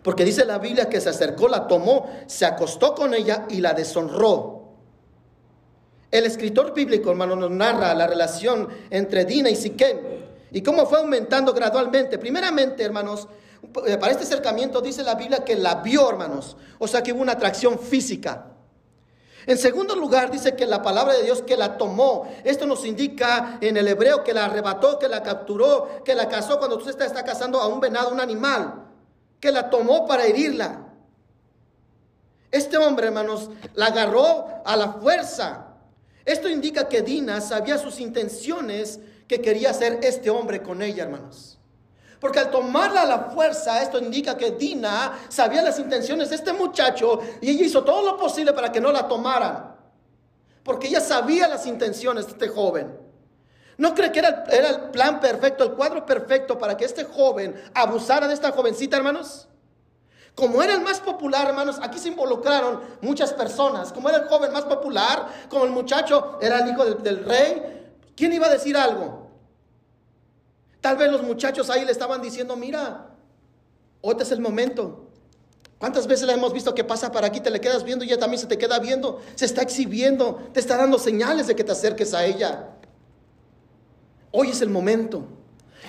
[0.02, 3.72] porque dice la Biblia que se acercó, la tomó, se acostó con ella y la
[3.72, 4.60] deshonró.
[6.10, 9.98] El escritor bíblico, hermano, nos narra la relación entre Dina y Siquem
[10.50, 12.18] y cómo fue aumentando gradualmente.
[12.18, 13.28] Primeramente, hermanos,
[13.86, 17.22] eh, para este acercamiento dice la Biblia que la vio, hermanos, o sea que hubo
[17.22, 18.49] una atracción física.
[19.46, 22.28] En segundo lugar, dice que la palabra de Dios que la tomó.
[22.44, 26.58] Esto nos indica en el hebreo que la arrebató, que la capturó, que la cazó
[26.58, 28.86] cuando usted está, está cazando a un venado, un animal,
[29.40, 30.86] que la tomó para herirla.
[32.50, 35.66] Este hombre, hermanos, la agarró a la fuerza
[36.24, 41.58] esto indica que Dina sabía sus intenciones que quería hacer este hombre con ella, hermanos.
[42.20, 46.52] Porque al tomarla a la fuerza, esto indica que Dina sabía las intenciones de este
[46.52, 49.74] muchacho y ella hizo todo lo posible para que no la tomaran.
[50.62, 52.94] Porque ella sabía las intenciones de este joven.
[53.78, 58.28] ¿No cree que era, el plan perfecto, el cuadro perfecto para que este joven abusara
[58.28, 59.48] de esta jovencita, hermanos?
[60.34, 63.90] Como era el más popular, hermanos, aquí se involucraron muchas personas.
[63.92, 68.34] Como era el joven más popular, como el muchacho era el hijo del, rey, ¿quién
[68.34, 69.19] iba a decir algo?
[70.80, 73.10] Tal vez los muchachos ahí le estaban diciendo, mira,
[74.02, 75.06] este es el momento.
[75.78, 78.18] ¿Cuántas veces le hemos visto que pasa para aquí, te le quedas viendo y ella
[78.18, 79.20] también se te queda viendo?
[79.34, 82.68] Se está exhibiendo, te está dando señales de que te acerques a ella.
[84.30, 85.24] Hoy es el momento.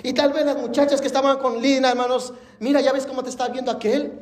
[0.02, 3.30] Y tal vez las muchachas que estaban con Lina, hermanos, mira, ya ves cómo te
[3.30, 4.18] está viendo aquel.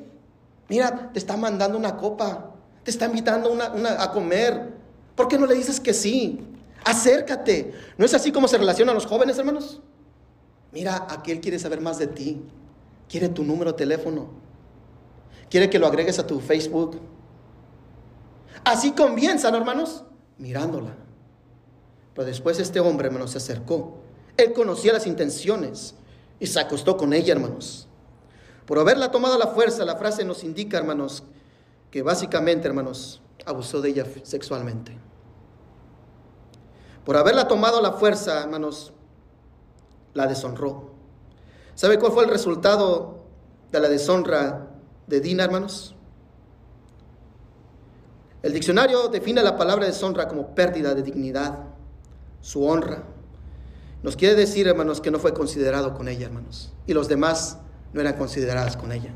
[0.69, 2.53] Mira, te está mandando una copa,
[2.83, 4.75] te está invitando a comer.
[5.15, 6.41] ¿Por qué no le dices que sí?
[6.85, 7.73] Acércate.
[7.97, 9.81] ¿No es así como se relacionan los jóvenes, hermanos?
[10.73, 12.43] Mira, aquel quiere saber más de ti.
[13.09, 14.29] Quiere tu número de teléfono.
[15.51, 17.01] Quiere que lo agregues a tu Facebook.
[18.65, 20.05] Así comienzan, hermanos,
[20.39, 20.95] mirándola.
[22.15, 23.99] Pero después este hombre, hermanos, se acercó.
[24.37, 25.95] Él conocía las intenciones
[26.39, 27.89] y se acostó con ella, hermanos.
[28.67, 31.25] Por haberla tomado a la fuerza, la frase nos indica, hermanos,
[31.91, 34.97] que básicamente, hermanos, abusó de ella sexualmente.
[37.05, 38.93] Por haberla tomado a la fuerza, hermanos,
[40.15, 40.91] la deshonró.
[41.75, 43.21] ¿Sabe cuál fue el resultado
[43.71, 44.69] de la deshonra
[45.07, 45.95] de Dina, hermanos?
[48.43, 51.59] El diccionario define la palabra deshonra como pérdida de dignidad,
[52.41, 53.05] su honra.
[54.03, 56.73] Nos quiere decir, hermanos, que no fue considerado con ella, hermanos.
[56.87, 57.59] Y los demás
[57.93, 59.11] no eran consideradas con ella.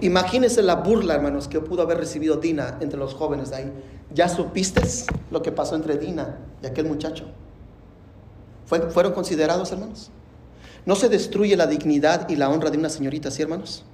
[0.00, 3.72] Imagínense la burla, hermanos, que pudo haber recibido Dina entre los jóvenes de ahí.
[4.14, 4.82] ¿Ya supiste
[5.30, 7.26] lo que pasó entre Dina y aquel muchacho?
[8.70, 10.10] ¿Fueron considerados, hermanos?
[10.86, 13.84] ¿No se destruye la dignidad y la honra de una señorita así, hermanos?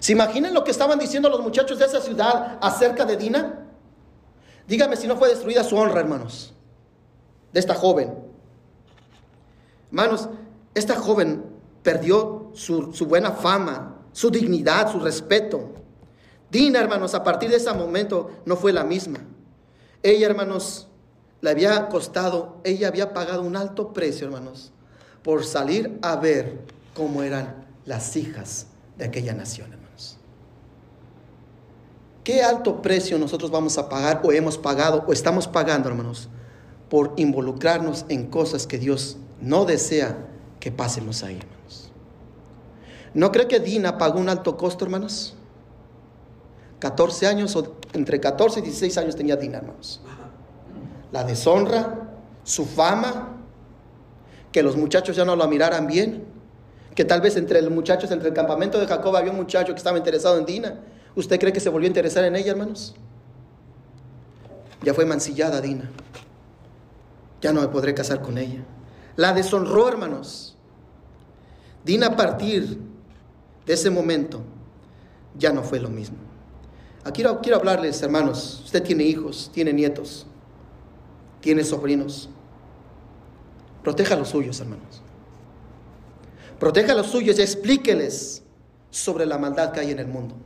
[0.00, 3.68] ¿Se imaginan lo que estaban diciendo los muchachos de esa ciudad acerca de Dina?
[4.66, 6.52] Dígame si no fue destruida su honra, hermanos,
[7.52, 8.12] de esta joven.
[9.90, 10.28] Hermanos,
[10.74, 11.44] esta joven
[11.84, 15.70] perdió su, buena fama, su dignidad, su respeto.
[16.50, 19.20] Dina, hermanos, a partir de ese momento no fue la misma.
[20.02, 20.88] Ella, hermanos,
[21.42, 24.72] le había costado, ella había pagado un alto precio, hermanos,
[25.22, 26.60] por salir a ver
[26.94, 30.18] cómo eran las hijas de aquella nación, hermanos.
[32.22, 36.28] ¿Qué alto precio nosotros vamos a pagar o hemos pagado o estamos pagando, hermanos,
[36.88, 40.28] por involucrarnos en cosas que Dios no desea
[40.60, 41.90] que pasemos ahí, hermanos?
[43.14, 45.34] ¿No cree que Dina pagó un alto costo, hermanos?
[46.78, 50.00] 14 años, o entre 14 y 16 años tenía Dina, hermanos.
[51.12, 52.08] La deshonra,
[52.42, 53.36] su fama,
[54.50, 56.24] que los muchachos ya no la miraran bien,
[56.94, 59.78] que tal vez entre los muchachos, entre el campamento de Jacob había un muchacho que
[59.78, 60.80] estaba interesado en Dina.
[61.14, 62.94] ¿Usted cree que se volvió a interesar en ella, hermanos?
[64.82, 65.90] Ya fue mancillada Dina.
[67.40, 68.64] Ya no me podré casar con ella.
[69.16, 70.56] La deshonró, hermanos.
[71.84, 72.78] Dina a partir
[73.66, 74.42] de ese momento
[75.36, 76.18] ya no fue lo mismo.
[77.04, 78.62] Aquí quiero, quiero hablarles, hermanos.
[78.64, 80.26] Usted tiene hijos, tiene nietos,
[81.42, 82.30] tiene sobrinos.
[83.82, 85.02] Proteja a los suyos, hermanos.
[86.58, 88.42] Proteja a los suyos y explíqueles
[88.90, 90.36] sobre la maldad que hay en el mundo.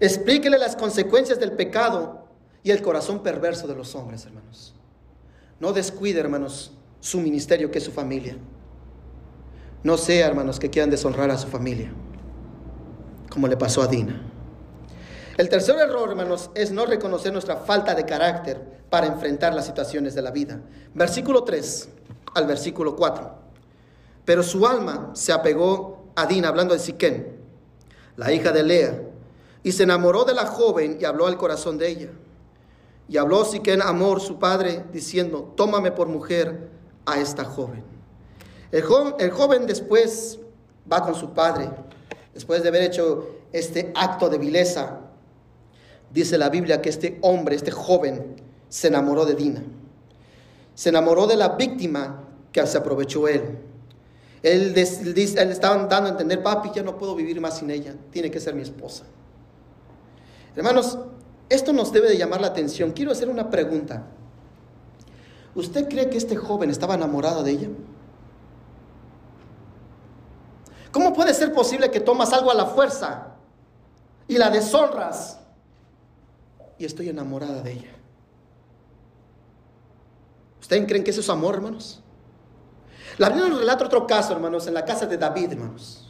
[0.00, 2.28] Explíqueles las consecuencias del pecado
[2.62, 4.74] y el corazón perverso de los hombres, hermanos.
[5.58, 8.36] No descuide, hermanos, su ministerio que es su familia.
[9.82, 11.92] No sea, hermanos, que quieran deshonrar a su familia,
[13.28, 14.33] como le pasó a Dina.
[15.36, 20.14] El tercer error, hermanos, es no reconocer nuestra falta de carácter para enfrentar las situaciones
[20.14, 20.60] de la vida.
[20.94, 21.88] Versículo 3
[22.34, 23.32] al versículo 4.
[24.24, 27.36] Pero su alma se apegó a Dina, hablando de Siquén,
[28.16, 29.02] la hija de Lea,
[29.62, 32.10] y se enamoró de la joven y habló al corazón de ella.
[33.08, 36.70] Y habló Siquén Amor, su padre, diciendo, tómame por mujer
[37.06, 37.82] a esta joven.
[38.70, 40.38] El joven, el joven después
[40.90, 41.70] va con su padre,
[42.32, 45.00] después de haber hecho este acto de vileza.
[46.14, 48.36] Dice la Biblia que este hombre, este joven,
[48.68, 49.64] se enamoró de Dina.
[50.72, 53.58] Se enamoró de la víctima que se aprovechó él.
[54.40, 55.18] Él, él
[55.50, 58.54] estaba dando a entender, papi, ya no puedo vivir más sin ella, tiene que ser
[58.54, 59.02] mi esposa.
[60.54, 60.98] Hermanos,
[61.48, 62.92] esto nos debe de llamar la atención.
[62.92, 64.04] Quiero hacer una pregunta.
[65.56, 67.68] ¿Usted cree que este joven estaba enamorado de ella?
[70.92, 73.34] ¿Cómo puede ser posible que tomas algo a la fuerza
[74.28, 75.40] y la deshonras
[76.86, 77.92] estoy enamorada de ella?
[80.60, 82.02] ¿Ustedes creen que eso es amor, hermanos?
[83.18, 86.04] La Biblia nos relata otro caso, hermanos, en la casa de David, hermanos.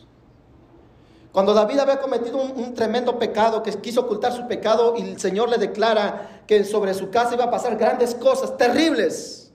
[1.32, 5.48] Cuando David había cometido un, tremendo pecado, que quiso ocultar su pecado y el Señor
[5.48, 9.52] le declara que sobre su casa iba a pasar grandes cosas terribles,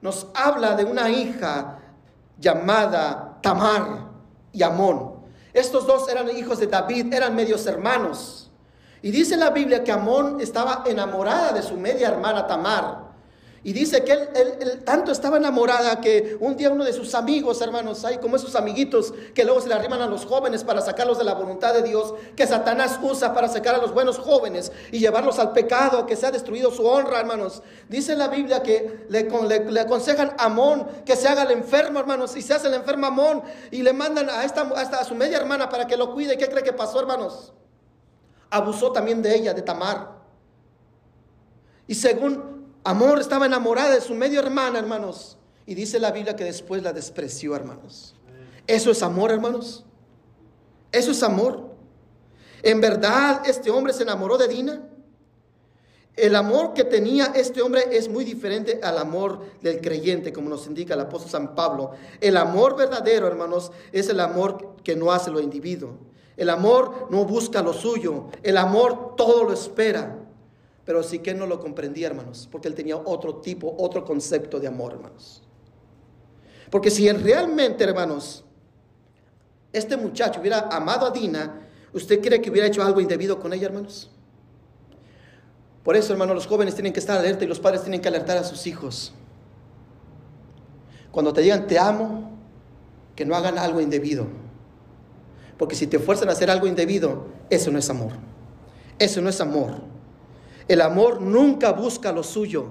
[0.00, 1.78] nos habla de una hija
[2.40, 4.08] llamada Tamar
[4.52, 5.22] y Amón.
[5.52, 8.41] Estos dos eran hijos de David, eran medios hermanos.
[9.02, 13.12] Y dice la Biblia que Amón estaba enamorada de su media hermana Tamar.
[13.64, 18.04] Y dice que él, tanto estaba enamorada que un día uno de sus amigos, hermanos,
[18.04, 21.22] hay como esos amiguitos que luego se le arriman a los jóvenes para sacarlos de
[21.22, 25.38] la voluntad de Dios, que Satanás usa para sacar a los buenos jóvenes y llevarlos
[25.38, 27.62] al pecado, que se ha destruido su honra, hermanos.
[27.88, 29.28] Dice la Biblia que le,
[29.70, 33.06] le, aconsejan a Amón que se haga el enfermo, hermanos, y se hace el enfermo
[33.06, 36.36] Amón y le mandan a, esta, a su media hermana para que lo cuide.
[36.36, 37.52] ¿Qué cree que pasó, hermanos?
[38.52, 40.20] Abusó también de ella, de Tamar.
[41.86, 42.52] Y según
[42.84, 45.38] Amor estaba enamorada de su medio hermana, hermanos.
[45.66, 48.16] Y dice la Biblia que después la despreció, hermanos.
[48.66, 49.84] ¿Eso es amor, hermanos?
[50.90, 51.70] ¿Eso es amor?
[52.62, 54.88] ¿En verdad este hombre se enamoró de Dina?
[56.16, 60.66] El amor que tenía este hombre es muy diferente al amor del creyente, como nos
[60.66, 61.92] indica el apóstol San Pablo.
[62.20, 65.96] El amor verdadero, hermanos, es el amor que no hace lo individuo.
[66.36, 68.26] El amor no busca lo suyo.
[68.42, 70.18] El amor todo lo espera.
[70.84, 74.66] Pero sí que no lo comprendía, hermanos, porque él tenía otro tipo, otro concepto de
[74.66, 75.42] amor, hermanos.
[76.70, 78.44] Porque si él realmente, hermanos,
[79.72, 83.66] este muchacho hubiera amado a Dina, ¿usted cree que hubiera hecho algo indebido con ella,
[83.66, 84.10] hermanos?
[85.84, 88.36] Por eso, hermanos, los jóvenes tienen que estar alerta y los padres tienen que alertar
[88.36, 89.12] a sus hijos.
[91.10, 92.30] Cuando te digan te amo,
[93.14, 94.26] que no hagan algo indebido.
[95.62, 98.10] Porque si te fuerzan a hacer algo indebido, eso no es amor.
[98.98, 99.74] Eso no es amor.
[100.66, 102.66] El amor nunca busca lo suyo.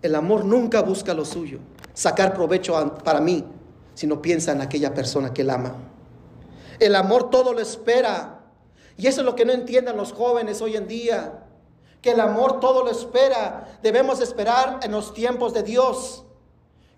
[0.00, 1.58] El amor nunca busca lo suyo.
[1.92, 3.44] Sacar provecho para mí,
[3.94, 5.74] sino piensa en aquella persona que él ama.
[6.78, 8.44] El amor todo lo espera.
[8.96, 11.46] Y eso es lo que no entienden los jóvenes hoy en día.
[12.00, 13.76] Que el amor todo lo espera.
[13.82, 16.22] Debemos esperar en los tiempos de Dios.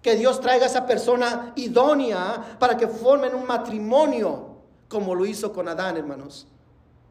[0.03, 4.57] Que Dios traiga a esa persona idónea para que formen un matrimonio,
[4.89, 6.49] como lo hizo con Adán, hermanos.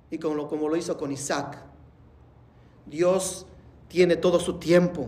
[0.09, 1.57] Y como lo, hizo con Isaac.
[2.85, 3.45] Dios
[3.87, 5.07] tiene todo su tiempo.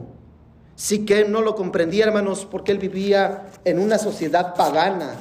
[0.75, 5.15] Sí que no lo comprendía, hermanos, porque él vivía en una sociedad pagana.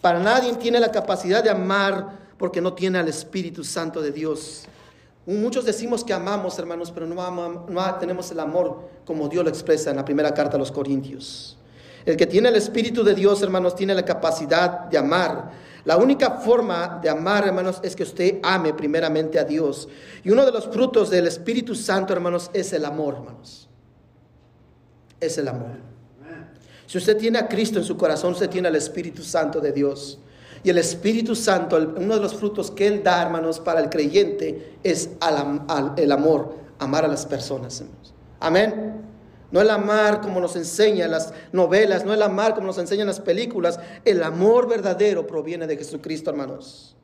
[0.00, 4.66] Para nadie tiene la capacidad de amar porque no tiene al Espíritu Santo de Dios.
[5.26, 9.90] Muchos decimos que amamos, hermanos, pero no, no tenemos el amor como Dios lo expresa
[9.90, 11.58] en la primera carta a los Corintios.
[12.06, 15.50] El que tiene el Espíritu de Dios, hermanos, tiene la capacidad de amar.
[15.84, 19.88] La única forma de amar, hermanos, es que usted ame primeramente a Dios.
[20.22, 23.68] Y uno de los frutos del Espíritu Santo, hermanos, es el amor, hermanos.
[25.20, 25.78] Es el amor.
[26.86, 30.20] Si usted tiene a Cristo en su corazón, usted tiene al Espíritu Santo de Dios.
[30.62, 34.76] Y el Espíritu Santo, uno de los frutos que Él da, hermanos, para el creyente
[34.84, 35.10] es
[35.96, 38.14] el amor, amar a las personas, hermanos.
[38.38, 39.15] Amén.
[39.50, 43.20] No el amar como nos enseñan las novelas, no el amar como nos enseñan las
[43.20, 43.78] películas.
[44.04, 46.96] El amor verdadero proviene de Jesucristo, hermanos.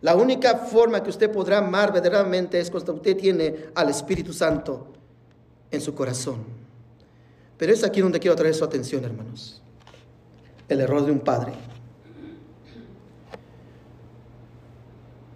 [0.00, 4.86] La única forma que usted podrá amar verdaderamente es cuando usted tiene al Espíritu Santo
[5.70, 6.44] en su corazón.
[7.58, 9.60] Pero es aquí donde quiero traer su atención, hermanos.
[10.68, 11.52] El error de un padre.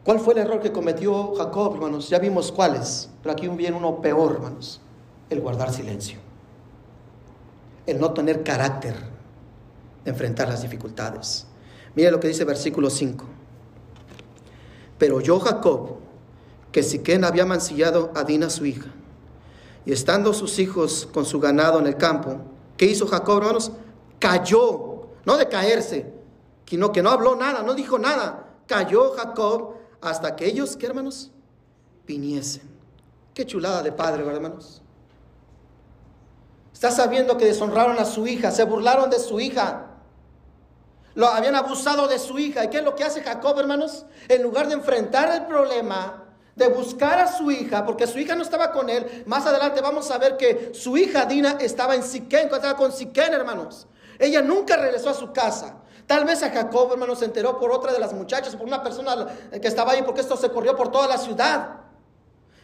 [0.05, 2.09] ¿Cuál fue el error que cometió Jacob, hermanos?
[2.09, 4.81] Ya vimos cuáles, pero aquí viene uno peor, hermanos
[5.31, 6.19] el guardar silencio,
[7.87, 8.95] el no tener carácter
[10.05, 11.47] de enfrentar las dificultades.
[11.95, 13.25] Mire lo que dice versículo 5.
[14.99, 15.97] Pero yo, Jacob,
[16.73, 18.91] que Siquén había mancillado a Dina su hija,
[19.87, 22.37] y estando sus hijos con su ganado en el campo,
[22.77, 23.73] ¿qué hizo Jacob, hermanos?
[24.19, 26.13] Cayó, no de caerse,
[26.67, 28.47] sino que no habló nada, no dijo nada.
[28.67, 31.33] Cayó Jacob hasta que ellos, ¿qué hermanos?
[32.07, 32.63] Viniesen.
[33.35, 34.83] Qué chulada de padre, ¿verdad, hermanos?
[36.73, 39.87] Está sabiendo que deshonraron a su hija, se burlaron de su hija.
[41.15, 42.65] Lo habían abusado de su hija.
[42.65, 44.07] ¿Y qué es lo que hace Jacob, hermanos?
[44.29, 48.43] En lugar de enfrentar el problema, de buscar a su hija, porque su hija no
[48.43, 49.25] estaba con él.
[49.27, 53.35] Más adelante vamos a ver que su hija Dina estaba en Siquén, estaba con Siquén,
[53.35, 53.87] hermanos.
[54.19, 55.77] Ella nunca regresó a su casa.
[56.07, 59.27] Tal vez a Jacob, hermanos, se enteró por otra de las muchachas, por una persona
[59.51, 61.80] que estaba ahí, porque esto se corrió por toda la ciudad.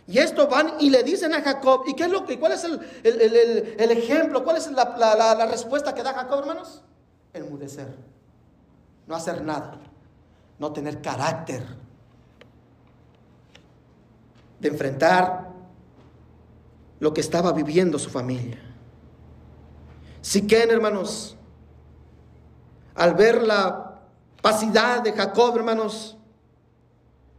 [0.08, 2.62] Y esto van y le dicen a Jacob, ¿y qué es lo que, cuál es
[2.64, 6.82] el, ejemplo, cuál es la, la, respuesta que da Jacob, hermanos?
[7.32, 7.88] Enmudecer,
[9.06, 9.80] no hacer nada,
[10.58, 11.66] no tener carácter
[14.60, 15.50] de enfrentar
[17.00, 18.60] lo que estaba viviendo su familia.
[20.20, 21.36] Siquén, hermanos,
[22.94, 24.00] al ver la
[24.40, 26.16] pasidad de Jacob, hermanos,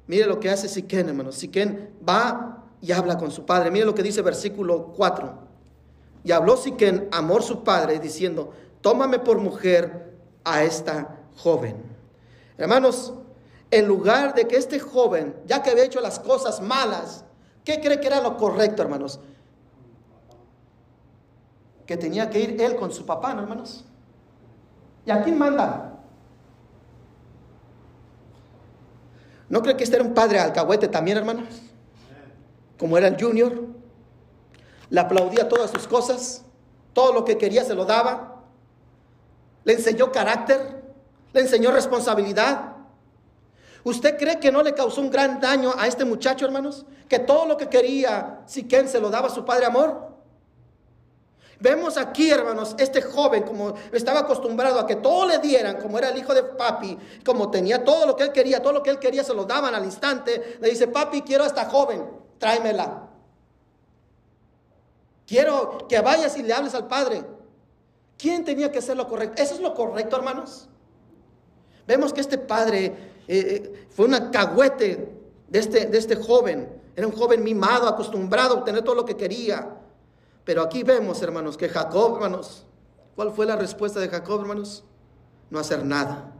[0.06, 1.36] mire lo que hace Siquén, hermanos.
[1.36, 3.72] Siquén va y habla con su padre.
[3.72, 5.48] Mire lo que dice versículo 4.
[6.24, 10.14] Y habló Siquén, amor su padre, diciendo, tómame por mujer
[10.44, 11.76] a esta joven.
[12.58, 13.14] Hermanos,
[13.72, 17.24] en lugar de que este joven, ya que había hecho las cosas malas,
[17.64, 19.20] ¿qué cree que era lo correcto, hermanos?
[21.86, 23.86] Que tenía que ir él con su papá, ¿no, hermanos?
[25.06, 25.94] ¿Y a quién manda?
[29.50, 31.67] ¿No cree que este era un padre alcahuete también, hermanos?
[32.78, 33.54] Como era el junior,
[34.90, 36.44] le aplaudía todas sus cosas,
[36.94, 38.44] todo lo que quería se lo daba,
[39.64, 40.84] le enseñó carácter,
[41.34, 42.76] le enseñó responsabilidad.
[43.84, 46.86] ¿Usted cree que no le causó un gran daño a este muchacho, hermanos?
[47.08, 50.08] Que todo lo que quería, Siquén se lo daba a su padre amor.
[51.60, 56.10] Vemos aquí, hermanos, este joven, como estaba acostumbrado a que todo le dieran, como era
[56.10, 59.00] el hijo de papi, como tenía todo lo que él quería, todo lo que él
[59.00, 63.10] quería se lo daban al instante, le dice, papi, quiero a esta joven tráemela.
[65.26, 67.24] Quiero que vayas y le hables al Padre.
[68.18, 69.42] ¿Quién tenía que hacer lo correcto?
[69.42, 70.68] ¿Eso es lo correcto, hermanos?
[71.88, 72.94] Vemos que este padre eh,
[73.28, 76.68] eh, fue una cagüete de este, de este joven.
[76.96, 79.76] Era un joven mimado, acostumbrado a obtener todo lo que quería.
[80.44, 82.66] Pero aquí vemos, hermanos, que Jacob, hermanos,
[83.16, 84.84] ¿cuál fue la respuesta de Jacob, hermanos?
[85.50, 86.32] No hacer nada,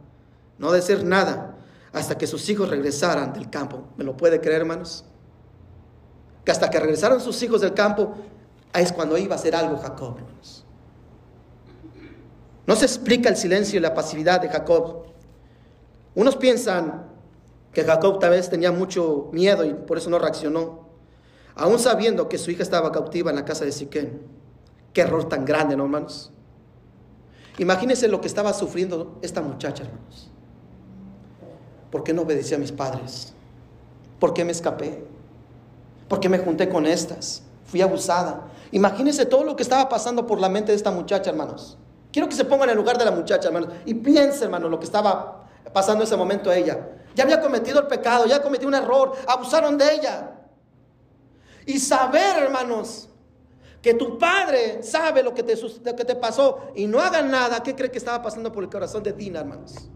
[0.58, 1.56] no decir nada,
[1.92, 3.84] hasta que sus hijos regresaran del campo.
[3.96, 5.04] ¿Me lo puede creer, hermanos?
[6.48, 8.14] Que hasta que regresaron sus hijos del campo,
[8.72, 10.16] es cuando iba a hacer algo Jacob,
[12.66, 15.08] No se explica el silencio y la pasividad de Jacob.
[16.14, 17.04] Unos piensan
[17.70, 20.88] que Jacob tal vez tenía mucho miedo y por eso no reaccionó,
[21.54, 24.22] aún sabiendo que su hija estaba cautiva en la casa de Siquén.
[24.94, 26.32] Qué error tan grande, ¿no, hermanos?
[27.58, 30.30] Imagínense lo que estaba sufriendo esta muchacha, hermanos.
[31.90, 33.34] ¿Por qué no obedecí a mis padres?
[34.18, 35.07] ¿Por qué me escapé?
[36.08, 38.48] Porque me junté con estas, fui abusada.
[38.72, 41.78] Imagínense todo lo que estaba pasando por la mente de esta muchacha, hermanos.
[42.12, 44.78] Quiero que se pongan en el lugar de la muchacha, hermanos, y piensen, hermanos, lo
[44.78, 46.88] que estaba pasando en ese momento a ella.
[47.14, 50.30] Ya había cometido el pecado, ya cometido un error, abusaron de ella.
[51.66, 53.08] Y saber, hermanos,
[53.82, 57.98] que tu padre sabe lo que te, pasó y no haga nada, ¿qué cree que
[57.98, 59.88] estaba pasando por el corazón de Dina, hermanos?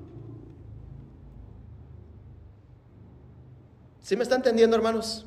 [4.00, 5.26] ¿Sí me está entendiendo, hermanos?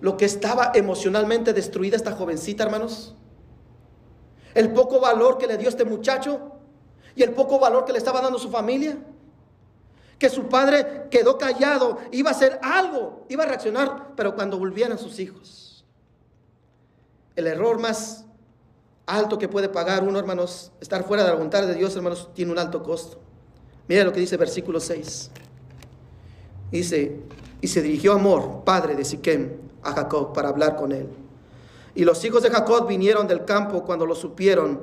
[0.00, 3.14] Lo que estaba emocionalmente destruida esta jovencita, hermanos.
[4.54, 6.52] El poco valor que le dio este muchacho
[7.14, 8.98] y el poco valor que le estaba dando su familia.
[10.18, 14.98] Que su padre quedó callado, iba a hacer algo, iba a reaccionar, pero cuando volvieran
[14.98, 15.84] sus hijos.
[17.36, 18.24] El error más
[19.06, 22.52] alto que puede pagar uno, hermanos, estar fuera de la voluntad de Dios, hermanos, tiene
[22.52, 23.18] un alto costo.
[23.88, 25.30] Mira lo que dice versículo 6.
[26.70, 27.20] Dice,
[27.60, 31.08] y se dirigió Amor, padre de Siquem, a Jacob para hablar con él.
[31.94, 34.82] Y los hijos de Jacob vinieron del campo cuando lo supieron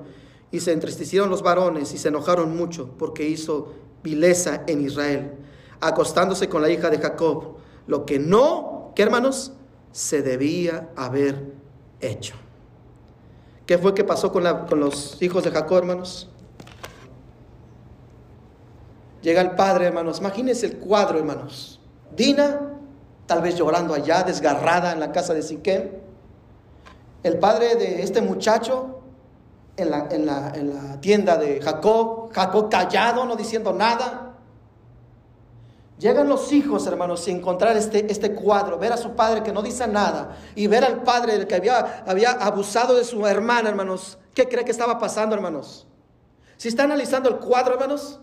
[0.51, 3.73] y se entristecieron los varones y se enojaron mucho porque hizo
[4.03, 5.33] vileza en Israel,
[5.79, 9.53] acostándose con la hija de Jacob, lo que no, ¿qué hermanos?
[9.91, 11.53] Se debía haber
[11.99, 12.35] hecho.
[13.65, 16.29] ¿Qué fue que pasó con, con los hijos de Jacob, hermanos?
[19.21, 20.19] Llega el padre, hermanos.
[20.19, 21.81] Imagínense el cuadro, hermanos.
[22.15, 22.66] Dina,
[23.27, 25.91] tal vez llorando allá, desgarrada en la casa de Siquem.
[27.21, 29.01] El padre de este muchacho
[29.75, 34.33] en la, en la tienda de Jacob, Jacob callado, no diciendo nada.
[35.99, 39.63] Llegan los hijos, hermanos, y encontrar este, este cuadro, ver a su padre que no
[39.63, 44.19] dice nada y ver al padre que había, había abusado de su hermana, hermanos.
[44.35, 45.87] ¿Qué cree que estaba pasando, hermanos?
[46.57, 48.19] Si está analizando el cuadro, hermanos,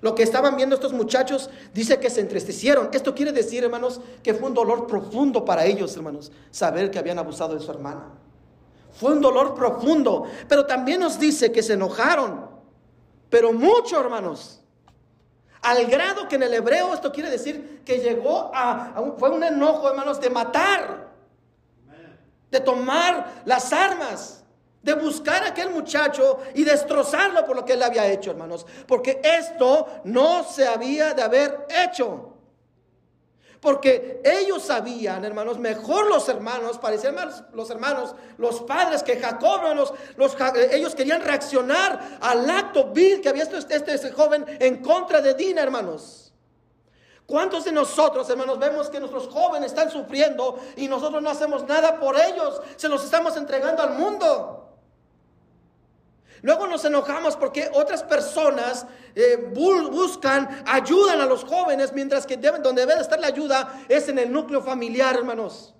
[0.00, 2.90] lo que estaban viendo estos muchachos dice que se entristecieron.
[2.92, 7.18] Esto quiere decir, hermanos, que fue un dolor profundo para ellos, hermanos, saber que habían
[7.18, 8.12] abusado de su hermana.
[8.92, 12.48] Fue un dolor profundo, pero también nos dice que se enojaron,
[13.28, 14.60] pero mucho, hermanos.
[15.62, 19.88] Al grado que en el hebreo esto quiere decir que llegó a, fue un enojo,
[19.88, 21.08] hermanos, de matar,
[22.50, 24.37] de tomar las armas,
[24.88, 28.66] de buscar a aquel muchacho y destrozarlo por lo que él había hecho, hermanos.
[28.86, 32.34] Porque esto no se había de haber hecho.
[33.60, 39.60] Porque ellos sabían, hermanos, mejor los hermanos, parecían más los hermanos, los padres que Jacob,
[39.74, 39.92] los,
[40.70, 45.34] ellos querían reaccionar al acto vil que había este, este, este joven en contra de
[45.34, 46.32] Dina, hermanos.
[47.26, 52.00] ¿Cuántos de nosotros, hermanos, vemos que nuestros jóvenes están sufriendo y nosotros no hacemos nada
[52.00, 52.62] por ellos?
[52.76, 54.57] Se los estamos entregando al mundo.
[56.42, 62.82] Luego nos enojamos porque otras personas eh, buscan, ayudan a los jóvenes, mientras que donde
[62.82, 65.74] debe de estar la ayuda es en el núcleo familiar, hermanos.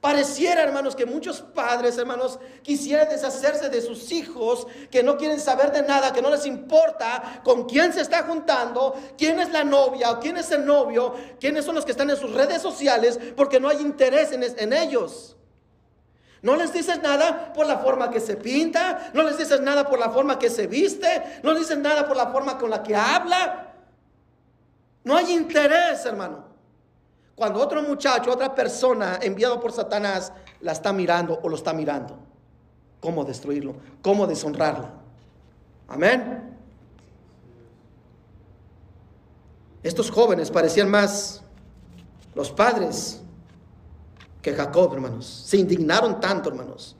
[0.00, 5.72] Pareciera, hermanos, que muchos padres, hermanos, quisieran deshacerse de sus hijos, que no quieren saber
[5.72, 10.10] de nada, que no les importa con quién se está juntando, quién es la novia
[10.12, 13.58] o quién es el novio, quiénes son los que están en sus redes sociales, porque
[13.58, 15.35] no hay interés en ellos.
[16.46, 19.98] No les dices nada por la forma que se pinta, no les dices nada por
[19.98, 22.94] la forma que se viste, no les dices nada por la forma con la que
[22.94, 23.72] habla.
[25.02, 26.44] No hay interés, hermano.
[27.34, 32.16] Cuando otro muchacho, otra persona enviado por Satanás la está mirando o lo está mirando,
[33.00, 33.74] ¿cómo destruirlo?
[34.00, 34.88] ¿Cómo deshonrarlo?
[35.88, 36.56] Amén.
[39.82, 41.42] Estos jóvenes parecían más
[42.36, 43.20] los padres
[44.46, 45.26] que Jacob, hermanos.
[45.26, 46.94] Se indignaron tanto, hermanos.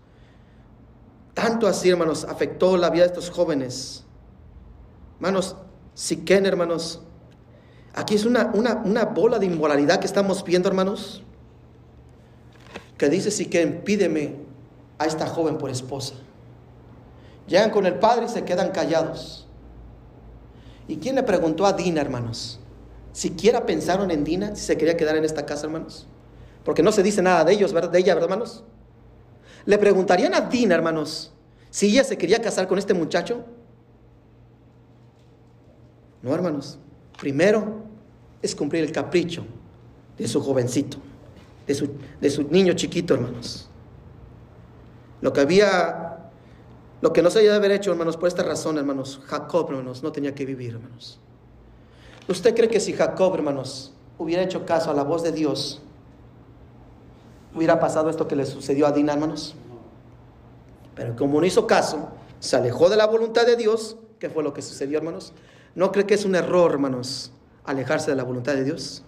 [1.32, 4.02] Tanto así, hermanos, afectó la vida de estos jóvenes.
[5.14, 5.54] Hermanos,
[5.94, 7.00] Siquén, hermanos,
[7.94, 11.22] aquí es una, una, bola de inmoralidad que estamos viendo, hermanos.
[12.98, 14.34] Que dice Siquén, pídeme
[14.98, 16.14] a esta joven por esposa.
[17.46, 19.46] Llegan con el padre y se quedan callados.
[20.88, 22.58] ¿Y quién le preguntó a Dina, hermanos?
[23.12, 26.08] ¿Siquiera pensaron en Dina si se quería quedar en esta casa, hermanos?
[26.66, 27.72] Porque no se dice nada de ellos.
[27.72, 28.64] De ella, ¿verdad, hermanos?
[29.66, 31.32] Le preguntarían a Dina, hermanos,
[31.70, 33.44] si ella se quería casar con este muchacho.
[36.22, 36.80] No, hermanos.
[37.20, 37.84] Primero
[38.42, 39.46] es cumplir el capricho
[40.18, 40.98] de su jovencito,
[41.68, 41.88] de su,
[42.20, 43.70] de su niño chiquito, hermanos.
[45.20, 46.30] Lo que había,
[47.00, 50.02] lo que no se había de haber hecho, hermanos, por esta razón, hermanos, Jacob, hermanos,
[50.02, 51.20] no tenía que vivir, hermanos.
[52.26, 55.80] ¿Usted cree que si Jacob, hermanos, hubiera hecho caso a la voz de Dios,
[57.56, 59.54] hubiera pasado esto que le sucedió a Dina, hermanos.
[60.94, 64.52] Pero como no hizo caso, se alejó de la voluntad de Dios, ¿qué fue lo
[64.52, 65.32] que sucedió, hermanos?
[65.74, 67.32] ¿No cree que es un error, hermanos,
[67.64, 69.02] alejarse de la voluntad de Dios?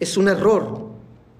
[0.00, 0.90] Es un error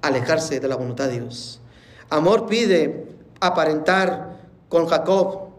[0.02, 1.60] alejarse de la voluntad de Dios.
[2.08, 3.06] Amor pide
[3.40, 4.38] aparentar
[4.68, 5.50] con Jacob.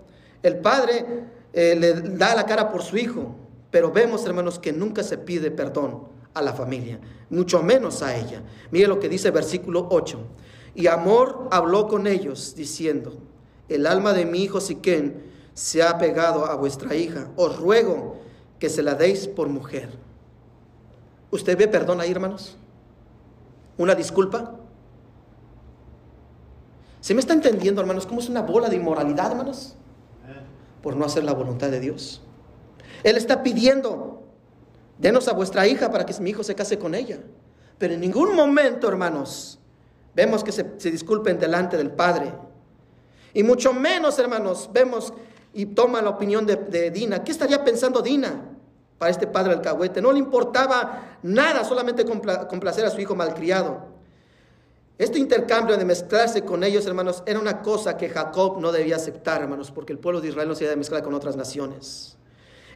[0.44, 3.36] El padre eh, le da la cara por su hijo,
[3.70, 8.42] pero vemos, hermanos, que nunca se pide perdón a la familia, mucho menos a ella.
[8.72, 10.20] Mire lo que dice versículo 8.
[10.76, 13.18] Y Amor habló con ellos diciendo,
[13.68, 15.24] el alma de mi hijo Siquén
[15.54, 18.22] se ha pegado a vuestra hija, os ruego
[18.60, 19.90] que se la deis por mujer.
[21.32, 22.58] ¿Usted ve perdón ahí, hermanos?
[23.78, 24.56] ¿Una disculpa?
[27.00, 29.76] ¿Se me está entendiendo, hermanos, cómo es una bola de inmoralidad, hermanos?
[30.84, 32.22] Por no hacer la voluntad de Dios.
[33.04, 34.21] Él está pidiendo,
[35.02, 37.20] denos a vuestra hija para que mi hijo se case con ella.
[37.78, 39.60] Pero en ningún momento, hermanos,
[40.14, 42.32] vemos que se, disculpen delante del Padre.
[43.34, 45.12] Y mucho menos, hermanos, vemos
[45.54, 47.24] y toma la opinión de, Dina.
[47.24, 48.47] ¿Qué estaría pensando Dina?
[48.99, 49.99] para este padre alcahuete.
[49.99, 53.88] No le importaba nada, solamente complacer a su hijo malcriado.
[54.99, 59.41] Este intercambio de mezclarse con ellos, hermanos, era una cosa que Jacob no debía aceptar,
[59.41, 62.16] hermanos, porque el pueblo de Israel no se debe mezclar con otras naciones.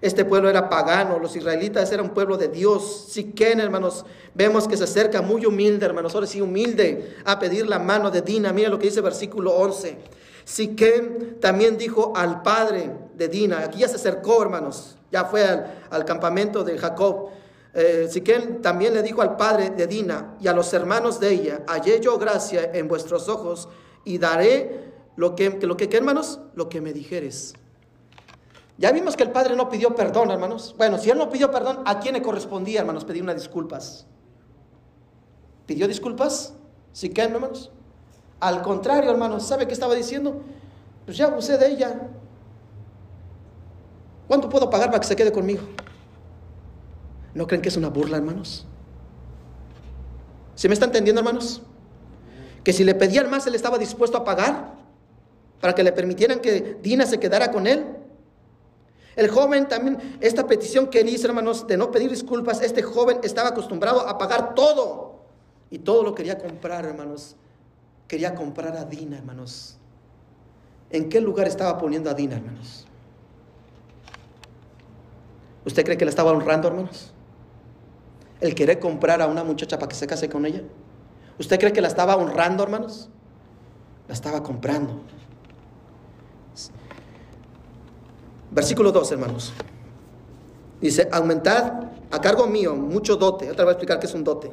[0.06, 3.08] Este pueblo era pagano, los israelitas eran un pueblo de Dios.
[3.10, 7.80] Siquén, hermanos, vemos que se acerca muy humilde, hermanos, ahora sí humilde a pedir la
[7.80, 8.53] mano de Dina.
[8.53, 9.97] Mira lo que dice versículo 11.
[10.43, 15.43] Siquén también dijo al padre de Dina, aquí ya se acercó, hermanos, ya fue
[15.89, 17.30] al, campamento de Jacob.
[17.74, 21.64] Eh, Siquén también le dijo al padre de Dina y a los hermanos de ella,
[21.66, 23.70] hallé yo gracia en vuestros ojos
[24.03, 26.41] y daré lo que, lo que, ¿qué, hermanos?
[26.53, 27.56] Lo que me dijeres.
[28.78, 30.76] Ya vimos que el padre no pidió perdón, hermanos.
[30.78, 34.05] Bueno, si él no pidió perdón, ¿a quién le correspondía, hermanos, pedir unas disculpas?
[35.65, 36.53] ¿Pidió disculpas?
[36.91, 37.71] Siquén, hermanos.
[38.39, 40.41] Al contrario, hermanos, ¿sabe qué estaba diciendo?
[41.05, 42.09] Pues ya abusé de ella.
[44.28, 45.63] ¿Cuánto puedo pagar para que se quede conmigo?
[47.34, 48.65] ¿No creen que es una burla, hermanos?
[50.55, 51.61] ¿Se me está entendiendo, hermanos?
[52.63, 54.73] Que si le pedían más, él estaba dispuesto a pagar
[55.61, 57.86] para que le permitieran que Dina se quedara con él.
[59.16, 63.20] El joven también, esta petición que él hizo, hermanos, de no pedir disculpas, este joven
[63.24, 65.22] estaba acostumbrado a pagar todo.
[65.70, 67.36] Y todo lo quería comprar, hermanos
[68.07, 69.78] quería comprar a Dina, hermanos.
[70.89, 72.86] ¿En qué lugar estaba poniendo a Dina, hermanos?
[75.66, 77.11] ¿Usted cree que la estaba honrando, hermanos?
[78.39, 80.61] El querer comprar a una muchacha para que se case con ella.
[81.39, 83.09] ¿Usted cree que la estaba honrando, hermanos?
[84.07, 85.01] La estaba comprando.
[88.56, 89.53] Versículo 2, hermanos.
[90.82, 93.51] Dice, aumentad a cargo mío mucho dote.
[93.51, 94.51] Otra vez voy a explicar qué es un dote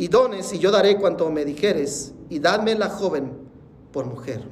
[0.00, 3.36] y dones, y yo daré cuanto me dijeres, y dadme la joven
[3.92, 4.42] por mujer.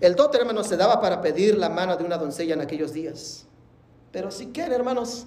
[0.00, 3.46] El dote, hermanos, se daba para pedir la mano de una doncella en aquellos días.
[4.12, 5.26] Pero si hermanos,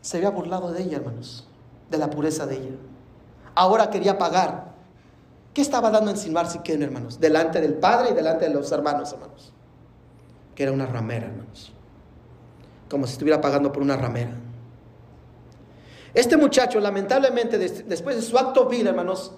[0.00, 1.46] se había burlado de ella, hermanos,
[1.90, 2.76] de la pureza de ella.
[3.54, 4.72] Ahora quería pagar.
[5.52, 7.20] ¿Qué estaba dando en Silmar Siquén, hermanos?
[7.20, 9.52] Delante del padre y delante de los hermanos, hermanos.
[10.60, 11.72] Que era una ramera, hermanos.
[12.90, 14.32] Como si estuviera pagando por una ramera.
[16.12, 19.32] Este muchacho, lamentablemente, después de su acto vil, hermanos,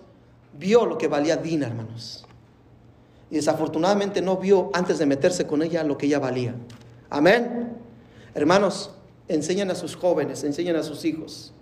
[0.59, 2.27] vio lo que valía Dina, hermanos.
[3.31, 6.57] Y desafortunadamente no vio antes de meterse con ella lo que ella valía.
[7.09, 7.77] Amén.
[8.35, 8.91] Hermanos,
[9.29, 11.53] enseñan a sus jóvenes, enseñan a sus hijos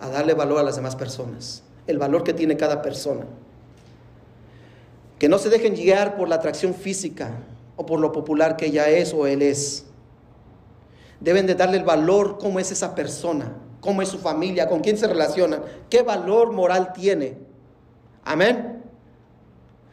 [0.00, 3.26] a darle valor a las demás personas, el valor que tiene cada persona.
[5.18, 7.42] Que no se dejen guiar por la atracción física
[7.76, 9.86] o por lo popular que ella es o él es.
[11.20, 13.54] Deben de darle el valor como es esa persona
[13.84, 15.60] cómo es su familia, con quién se relaciona,
[15.90, 17.36] qué valor moral tiene.
[18.24, 18.82] Amén.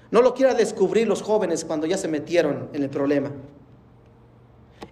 [0.10, 3.34] No lo quiera descubrir los jóvenes cuando ya se metieron en el problema.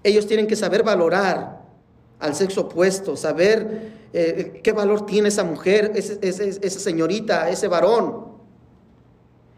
[0.04, 1.62] Ellos tienen que saber valorar
[2.20, 8.34] al sexo opuesto, saber eh, qué valor tiene esa mujer, esa señorita, ese varón.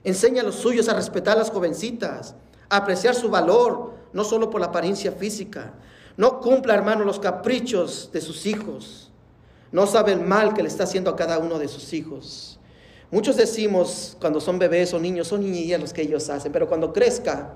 [0.04, 2.36] Enseña a los suyos a respetar a las jovencitas,
[2.72, 5.74] apreciar su valor, no solo por la apariencia física.
[6.18, 9.12] No cumpla, hermano, los caprichos de sus hijos.
[9.72, 12.60] No sabe el mal que le está haciendo a cada uno de sus hijos.
[13.12, 16.94] Muchos decimos cuando son bebés o niños, son niñerías los que ellos hacen, pero cuando
[16.94, 17.54] crezca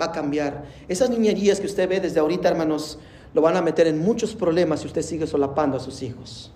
[0.00, 0.64] va a cambiar.
[0.88, 2.98] Esas niñerías que usted ve desde ahorita, hermanos,
[3.32, 6.52] lo van a meter en muchos problemas si usted sigue solapando a sus hijos.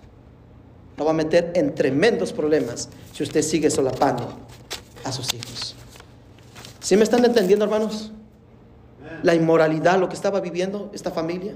[0.97, 4.33] Lo va a meter en tremendos problemas si usted sigue solapando
[5.03, 5.44] a sus hijos.
[6.85, 8.11] ¿Sí me están entendiendo, hermanos?
[9.23, 11.55] La inmoralidad, lo que estaba viviendo esta familia.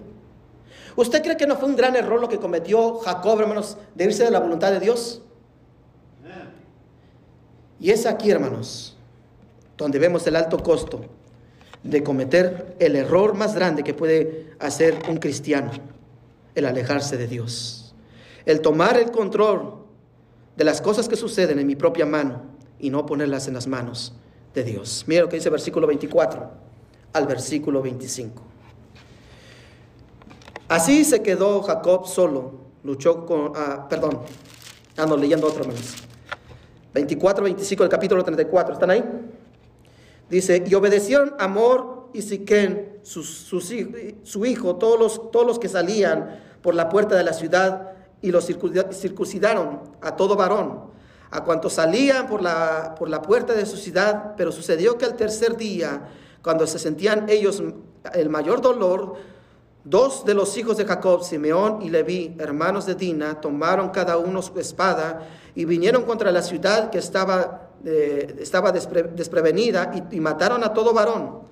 [0.95, 4.23] ¿Usted cree que no fue un gran error lo que cometió Jacob, hermanos, de irse
[4.23, 5.21] de la voluntad de Dios?
[7.79, 8.97] Y es aquí, hermanos,
[9.77, 11.01] donde vemos el alto costo
[11.83, 15.69] de cometer el error más grande que puede hacer un cristiano,
[16.55, 17.93] el alejarse de Dios.
[18.47, 19.75] El tomar el control
[20.57, 22.41] de las cosas que suceden en mi propia mano
[22.79, 24.15] y no ponerlas en las manos
[24.53, 25.03] de Dios.
[25.07, 26.49] Mira lo que dice versículo 24
[27.13, 28.41] al versículo 25.
[30.67, 34.19] Así se quedó Jacob solo, luchó con, ah, perdón,
[34.97, 35.95] ando leyendo otro menos.
[36.93, 39.03] 24, 25 del capítulo 34, ¿están ahí?
[40.29, 46.39] Dice, y obedecieron Amor y Siquén, su, su, hijo, todos los, todos los que salían
[46.61, 50.91] por la puerta de la ciudad y los circuncidaron a todo varón,
[51.31, 55.15] a cuantos salían por la, por la puerta de su ciudad, pero sucedió que al
[55.15, 56.07] tercer día,
[56.41, 57.61] cuando se sentían ellos
[58.13, 59.15] el mayor dolor,
[59.83, 64.41] dos de los hijos de Jacob, Simeón y Leví, hermanos de Dina, tomaron cada uno
[64.41, 70.63] su espada y vinieron contra la ciudad que estaba, eh, estaba desprevenida y, y, mataron
[70.63, 71.47] a todo varón.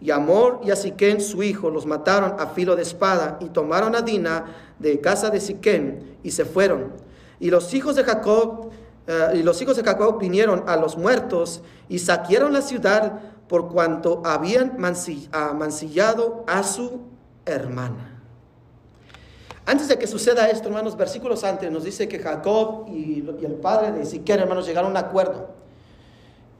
[0.00, 3.96] Y Amor y a Siquén, su hijo, los mataron a filo de espada y tomaron
[3.96, 4.44] a Dina
[4.78, 6.92] de casa de Siquén y se fueron.
[7.40, 8.70] Y los hijos de Jacob
[9.06, 13.68] eh, y los hijos de Jacob vinieron a los muertos y saquearon la ciudad por
[13.68, 14.76] cuanto habían
[15.32, 17.02] ah, mancillado a su
[17.44, 18.12] hermana.
[19.64, 23.92] Antes de que suceda esto, hermanos, versículos antes nos dice que Jacob y, el padre
[23.92, 25.48] de Siquén, hermanos, llegaron a un acuerdo.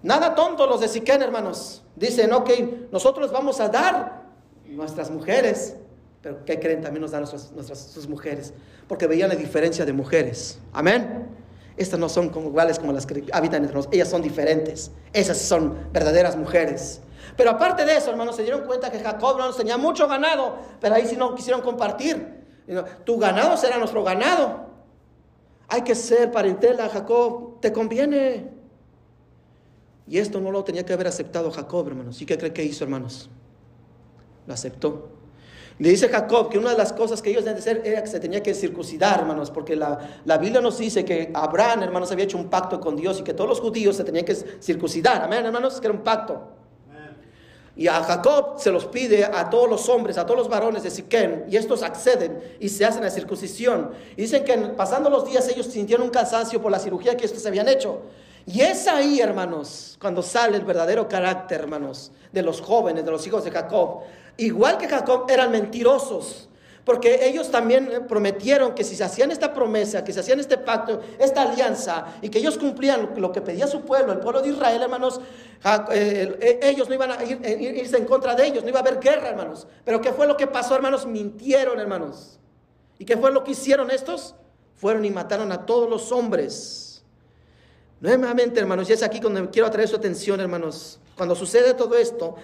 [0.02, 1.82] Nada tonto los de Siquén, hermanos.
[1.94, 2.50] Dicen, ok,
[2.92, 4.24] nosotros vamos a dar
[4.66, 5.76] nuestras mujeres.
[6.20, 6.82] Pero ¿qué creen?
[6.82, 8.52] También nos dan nuestras, nuestras sus mujeres.
[8.88, 10.58] Porque veían la diferencia de mujeres.
[10.72, 11.28] Amén.
[11.76, 13.94] Estas no son como iguales como las que habitan entre nosotros.
[13.94, 14.90] Ellas son diferentes.
[15.12, 17.00] Esas son verdaderas mujeres.
[17.36, 20.56] Pero aparte de eso, hermanos, se dieron cuenta que Jacob, hermanos, tenía mucho ganado.
[20.80, 22.44] Pero ahí sí no quisieron compartir.
[23.04, 24.66] Tu ganado será nuestro ganado.
[25.68, 27.60] Hay que ser parentela, Jacob.
[27.60, 28.50] Te conviene.
[30.08, 32.22] Y esto no lo tenía que haber aceptado Jacob, hermanos.
[32.22, 33.28] ¿Y qué cree que hizo, hermanos?
[34.46, 35.15] Lo aceptó.
[35.78, 38.08] Le dice Jacob que una de las cosas que ellos deben de hacer era que
[38.08, 42.24] se tenía que circuncidar, hermanos, porque la, la, Biblia nos dice que Abraham, hermanos, había
[42.24, 45.22] hecho un pacto con Dios y que todos los judíos se tenían que circuncidar.
[45.22, 46.56] Amén, hermanos, que era un pacto.
[47.78, 50.90] Y a Jacob se los pide a todos los hombres, a todos los varones de
[50.90, 53.90] Siquem, y estos acceden y se hacen la circuncisión.
[54.16, 57.44] Y dicen que pasando los días ellos sintieron un cansancio por la cirugía que estos
[57.44, 58.00] habían hecho.
[58.46, 63.26] Y es ahí, hermanos, cuando sale el verdadero carácter, hermanos, de los jóvenes, de los
[63.26, 64.04] hijos de Jacob.
[64.36, 66.48] Igual que Jacob, eran mentirosos.
[66.84, 70.56] Porque ellos también eh, prometieron que si se hacían esta promesa, que se hacían este
[70.56, 74.50] pacto, esta alianza, y que ellos cumplían lo que pedía su pueblo, el pueblo de
[74.50, 75.20] Israel, hermanos,
[75.90, 78.82] eh, eh, ellos no iban a ir, irse en contra de ellos, no iba a
[78.82, 79.66] haber guerra, hermanos.
[79.84, 81.06] Pero ¿qué fue lo que pasó, hermanos?
[81.06, 82.38] Mintieron, hermanos.
[83.00, 84.36] ¿Y qué fue lo que hicieron estos?
[84.76, 86.86] Fueron y mataron a todos los hombres
[88.00, 90.98] Nuevamente, hermanos, y es aquí donde quiero atraer su atención, hermanos.
[91.16, 92.36] Cuando sucede todo esto,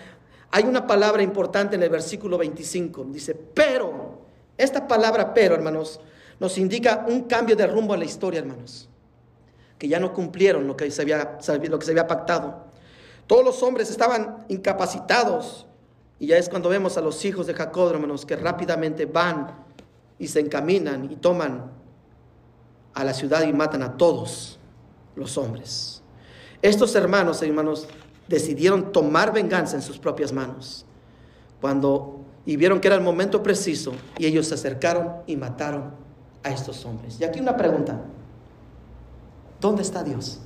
[0.53, 3.07] hay una palabra importante en el versículo 25.
[3.09, 4.20] Dice, pero,
[4.59, 5.98] esta palabra pero, hermanos,
[6.38, 8.86] nos indica un cambio de rumbo a la historia, hermanos.
[9.78, 11.38] Que ya no cumplieron lo que se había,
[11.68, 12.66] lo que se había pactado.
[13.26, 15.66] Todos los hombres estaban incapacitados.
[16.18, 19.64] Y ya es cuando vemos a los hijos de Jacob, hermanos, que rápidamente van
[20.18, 21.72] y se encaminan y toman
[22.92, 24.59] a la ciudad y matan a todos
[25.16, 26.03] los hombres.
[26.61, 27.88] Estos hermanos, hermanos,
[28.32, 30.86] decidieron tomar venganza en sus propias manos.
[31.60, 35.92] Cuando y vieron que era el momento preciso y ellos se acercaron y mataron
[36.42, 37.20] a estos hombres.
[37.20, 38.00] Y aquí una pregunta.
[39.60, 40.40] ¿Dónde está Dios?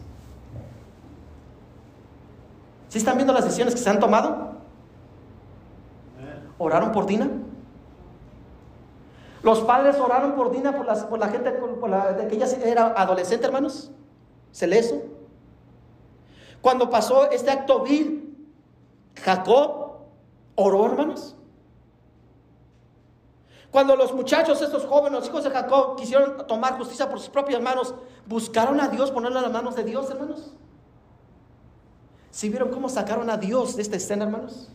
[2.89, 4.57] ¿Sí están viendo las decisiones que se han tomado?
[6.59, 7.31] ¿Oraron por Dina?
[9.43, 13.47] ¿Los padres oraron por Dina, por, por la gente, por la, que ella era adolescente,
[13.47, 13.93] hermanos?
[14.51, 15.03] ¿Se lee eso?
[16.67, 18.37] Cuando pasó este acto vil,
[19.23, 20.01] Jacob
[20.57, 21.37] oró, hermanos.
[23.71, 27.63] Cuando los muchachos, estos jóvenes, los hijos de Jacob, quisieron tomar justicia por sus propias
[27.63, 27.95] manos,
[28.27, 30.55] buscaron a Dios, ponerlo en las manos de Dios, hermanos.
[32.33, 34.69] ¿Sí vieron cómo sacaron a Dios de esta escena, hermanos?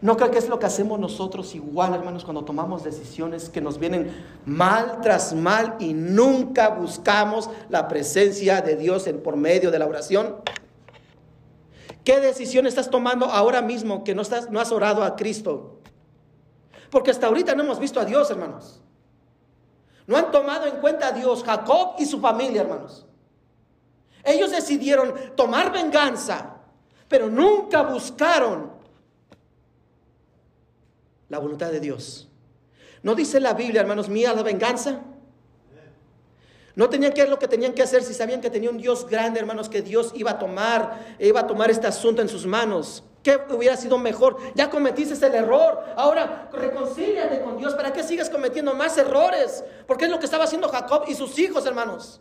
[0.00, 3.78] No creo que es lo que hacemos nosotros igual, hermanos, cuando tomamos decisiones que nos
[3.78, 4.14] vienen
[4.46, 9.86] mal tras mal y nunca buscamos la presencia de Dios en, por medio de la
[9.86, 10.36] oración.
[12.04, 15.80] ¿Qué decisión estás tomando ahora mismo que no, estás, no has orado a Cristo?
[16.90, 18.80] Porque hasta ahorita no hemos visto a Dios, hermanos.
[20.06, 23.04] No han tomado en cuenta a Dios, Jacob y su familia, hermanos.
[24.22, 26.56] Ellos decidieron tomar venganza,
[27.08, 28.77] pero nunca buscaron
[31.28, 32.28] la voluntad de Dios.
[33.02, 35.00] ¿No dice la Biblia, hermanos mías, la venganza?
[36.74, 39.08] No tenían que hacer lo que tenían que hacer si sabían que tenía un Dios
[39.08, 43.02] grande, hermanos, que Dios iba a tomar, iba a tomar este asunto en sus manos.
[43.22, 44.36] ¿Qué hubiera sido mejor?
[44.54, 45.82] Ya cometiste el error.
[45.96, 47.74] Ahora reconcíliate con Dios.
[47.74, 49.64] ¿Para qué sigas cometiendo más errores?
[49.88, 52.20] Porque es lo que estaba haciendo Jacob y sus hijos, hermanos.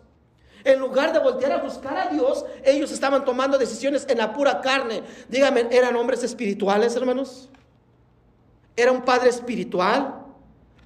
[0.64, 4.60] En lugar de voltear a buscar a Dios, ellos estaban tomando decisiones en la pura
[4.60, 5.04] carne.
[5.30, 7.50] Dígame, ¿eran hombres espirituales, hermanos?
[8.78, 10.24] ¿Era un padre espiritual?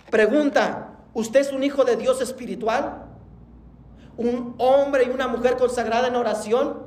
[0.10, 3.06] Pregunta, ¿usted es un hijo de Dios espiritual?
[4.16, 6.86] ¿Un hombre y una mujer consagrada en oración?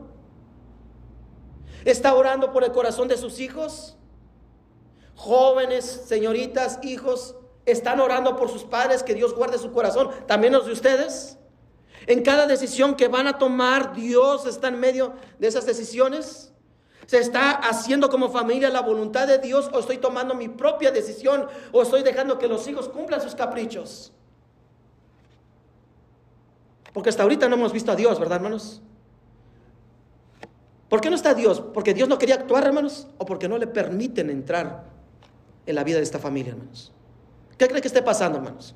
[1.84, 3.98] ¿Está orando por el corazón de sus hijos?
[5.14, 7.36] Jóvenes, señoritas, hijos,
[7.66, 11.36] están orando por sus padres, que Dios guarde su corazón, también los de ustedes.
[12.06, 16.53] En cada decisión que van a tomar, Dios está en medio de esas decisiones.
[17.06, 21.46] ¿Se está haciendo como familia la voluntad de Dios o estoy tomando mi propia decisión
[21.72, 24.12] o estoy dejando que los hijos cumplan sus caprichos?
[26.92, 28.80] Porque hasta ahorita no hemos visto a Dios, ¿verdad, hermanos?
[30.88, 31.60] ¿Por qué no está Dios?
[31.60, 33.08] ¿Porque Dios no quería actuar, hermanos?
[33.18, 34.84] ¿O porque no le permiten entrar
[35.66, 36.92] en la vida de esta familia, hermanos?
[37.58, 38.74] ¿Qué cree que esté pasando, hermanos?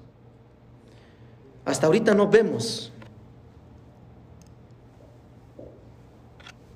[1.65, 2.93] Hasta ahorita no vemos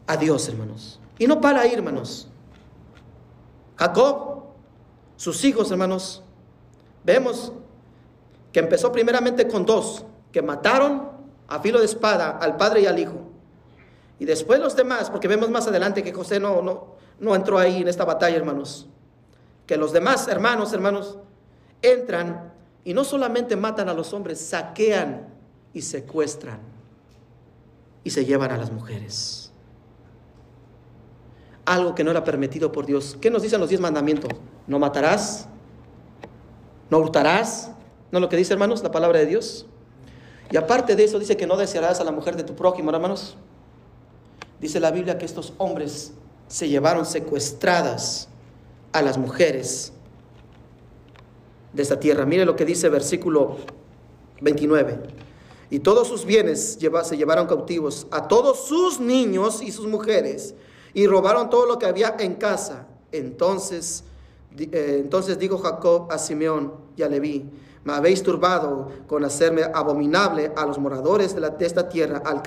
[0.07, 1.01] a Dios, hermanos.
[1.23, 2.27] Y no para ahí, hermanos.
[3.77, 4.43] Jacob,
[5.15, 6.21] sus hijos, hermanos,
[7.05, 7.53] vemos
[8.51, 11.11] que empezó primeramente con dos, que mataron
[11.47, 13.21] a filo de espada al padre y al hijo.
[14.19, 17.83] Y después los demás, porque vemos más adelante que José no, no, no entró ahí
[17.83, 18.89] en esta batalla, hermanos.
[19.65, 21.19] Que los demás hermanos, hermanos,
[21.83, 22.53] entran
[22.83, 25.29] y no solamente matan a los hombres, saquean
[25.73, 26.59] y secuestran
[28.03, 29.42] y se llevan a las mujeres
[31.65, 33.17] algo que no era permitido por Dios.
[33.21, 34.31] ¿Qué nos dicen los diez mandamientos?
[34.67, 35.47] No matarás,
[36.91, 37.71] no hurtarás,
[38.11, 39.67] ¿no lo que dice hermanos la palabra de Dios?
[40.51, 43.37] Y aparte de eso dice que no desearás a la mujer de tu prójimo, hermanos.
[44.61, 46.13] Dice la Biblia que estos hombres
[46.47, 48.29] se llevaron secuestradas
[48.93, 49.93] a las mujeres
[51.73, 52.27] de esta tierra.
[52.27, 53.57] Mire lo que dice versículo
[54.43, 54.99] 29.
[55.71, 60.55] Y todos sus bienes se llevaron cautivos, a todos sus niños y sus mujeres,
[60.95, 62.87] y robaron todo lo que había en casa.
[63.11, 64.05] Entonces,
[64.59, 67.51] eh, entonces dijo Jacob a Simeón y a Leví,
[67.85, 72.43] me habéis turbado con hacerme abominable a los moradores de, la, esta tierra, al,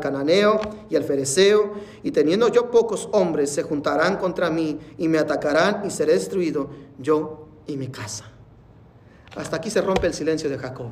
[0.00, 1.72] cananeo y al fereceo,
[2.02, 6.68] y teniendo yo pocos hombres, se juntarán contra mí y me atacarán y seré destruido
[6.98, 8.26] yo y mi casa.
[9.36, 10.88] Hasta aquí se rompe el silencio de Jacob.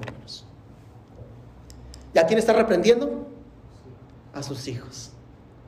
[2.15, 3.27] ¿Y a quién está reprendiendo?
[4.33, 5.12] A sus hijos.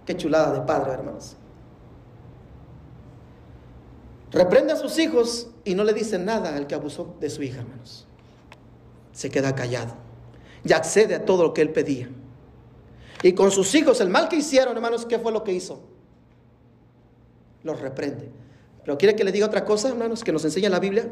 [0.07, 1.37] Qué chulada de padre, hermanos.
[4.31, 7.61] Reprende a sus hijos y no le dice nada al que abusó de su hija,
[7.61, 8.07] hermanos.
[9.13, 9.95] Se queda callado
[10.65, 12.09] y accede a todo lo que él pedía.
[13.23, 15.81] Y con sus hijos, el mal que hicieron, hermanos, ¿qué fue lo que hizo?
[17.63, 18.29] Los reprende.
[18.83, 21.11] Pero quiere que le diga otra cosa, hermanos, que nos enseña la Biblia.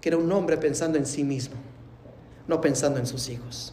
[0.00, 1.54] Que era un hombre pensando en sí mismo,
[2.48, 3.72] no pensando en sus hijos.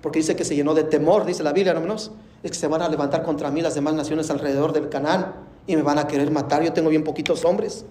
[0.00, 2.12] Porque dice que se llenó de temor, dice la Biblia, hermanos
[2.44, 5.32] es que se van a levantar contra mí las demás naciones alrededor del Canaán
[5.66, 6.62] y me van a querer matar.
[6.62, 7.86] Yo tengo bien poquitos hombres.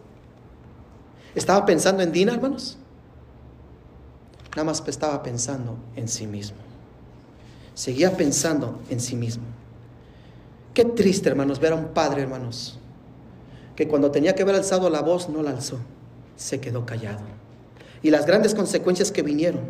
[1.34, 2.78] ¿Estaba pensando en Dina, hermanos?
[4.52, 6.58] Nada más estaba pensando en sí mismo.
[7.74, 9.44] Seguía pensando en sí mismo.
[10.76, 12.78] Qué triste, hermanos, ver a un padre, hermanos,
[13.76, 15.80] que cuando tenía que haber alzado la voz no la alzó,
[16.36, 17.24] se quedó callado.
[18.04, 19.62] Y las grandes consecuencias que vinieron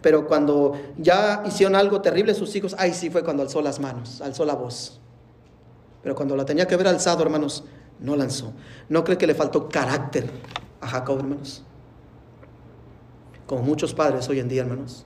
[0.00, 4.20] pero cuando ya hicieron algo terrible sus hijos, ahí sí fue cuando alzó las manos,
[4.20, 5.00] alzó la voz.
[6.02, 7.64] Pero cuando la tenía que haber alzado, hermanos,
[8.00, 8.52] no lanzó.
[8.88, 10.30] ¿No cree que le faltó carácter
[10.80, 11.64] a Jacob, hermanos?
[13.46, 15.04] Como muchos padres hoy en día, hermanos.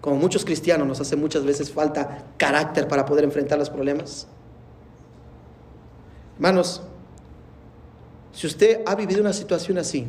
[0.00, 4.28] Como muchos cristianos nos hace muchas veces falta carácter para poder enfrentar los problemas.
[6.36, 6.82] Hermanos,
[8.30, 10.06] si usted ha vivido una situación así,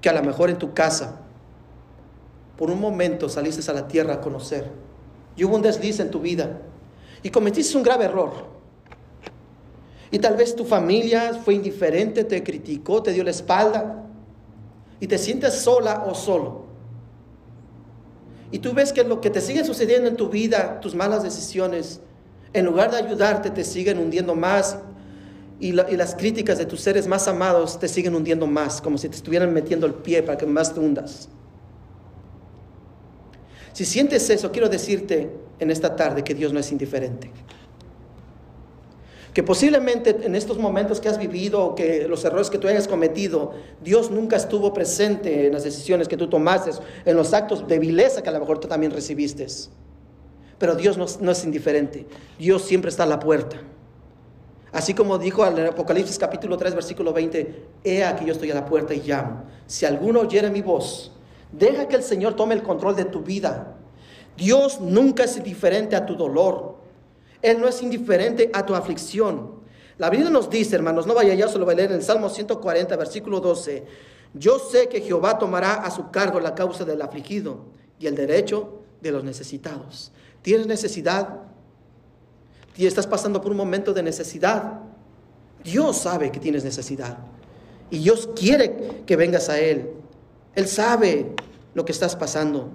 [0.00, 1.21] que a lo mejor en tu casa
[2.56, 4.70] por un momento saliste a la tierra a conocer
[5.36, 6.60] y hubo un desliz en tu vida
[7.22, 8.52] y cometiste un grave error.
[10.10, 14.04] Y tal vez tu familia fue indiferente, te criticó, te dio la espalda
[15.00, 16.66] y te sientes sola o solo.
[18.50, 22.00] Y tú ves que lo que te sigue sucediendo en tu vida, tus malas decisiones,
[22.52, 24.78] en lugar de ayudarte, te siguen hundiendo más.
[25.58, 29.16] Y, las críticas de tus seres más amados te siguen hundiendo más, como si te
[29.16, 31.28] estuvieran metiendo el pie para que más te hundas.
[33.72, 37.30] Si sientes eso, quiero decirte en esta tarde que Dios no es indiferente.
[39.32, 43.52] Que posiblemente en estos momentos que has vivido, que los errores que tú hayas cometido,
[43.82, 46.72] Dios nunca estuvo presente en las decisiones que tú tomaste,
[47.06, 49.46] en los actos de vileza que a lo mejor tú también recibiste.
[50.58, 52.06] Pero Dios no, no es indiferente.
[52.38, 53.56] Dios siempre está a la puerta.
[54.70, 58.66] Así como dijo en Apocalipsis capítulo 3, versículo 20, He aquí yo estoy a la
[58.66, 59.44] puerta y llamo.
[59.66, 61.12] Si alguno oyere mi voz
[61.52, 63.76] Deja que el Señor tome el control de tu vida.
[64.36, 66.76] Dios nunca es indiferente a tu dolor.
[67.42, 69.62] Él no es indiferente a tu aflicción.
[69.98, 72.28] La Biblia nos dice, hermanos, no vaya ya, solo voy a leer en el Salmo
[72.28, 73.84] 140, versículo 12.
[74.34, 77.66] Yo sé que Jehová tomará a su cargo la causa del afligido
[77.98, 80.12] y el derecho de los necesitados.
[80.40, 81.40] ¿Tienes necesidad?
[82.76, 84.80] ¿Y estás pasando por un momento de necesidad?
[85.62, 87.18] Dios sabe que tienes necesidad.
[87.90, 89.90] Y Dios quiere que vengas a Él.
[90.54, 91.34] Él sabe
[91.74, 92.70] lo que estás pasando.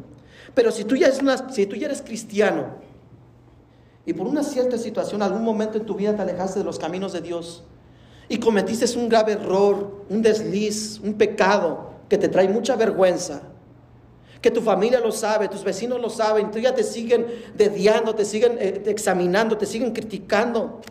[0.54, 1.22] Pero si tú ya eres,
[1.52, 2.76] si tú ya eres cristiano
[4.06, 7.14] y por una cierta situación, algún momento en tu vida te alejaste de los caminos
[7.14, 7.64] de Dios
[8.30, 13.42] y cometiste un grave error, un desliz, un pecado que te trae mucha vergüenza,
[14.42, 17.26] que tu familia lo sabe, tus vecinos lo saben, tú ya te siguen
[17.56, 20.82] dediando, te siguen eh, examinando, te siguen criticando.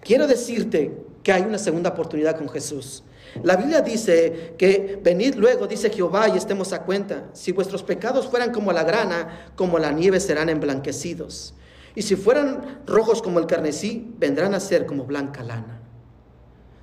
[0.00, 3.02] Quiero decirte que hay una segunda oportunidad con Jesús.
[3.42, 7.24] La Biblia dice que venid luego, dice Jehová, y estemos a cuenta.
[7.32, 11.54] Si vuestros pecados fueran como la grana, como la nieve serán emblanquecidos.
[11.94, 15.80] Y si fueran rojos como el carnesí, vendrán a ser como blanca lana.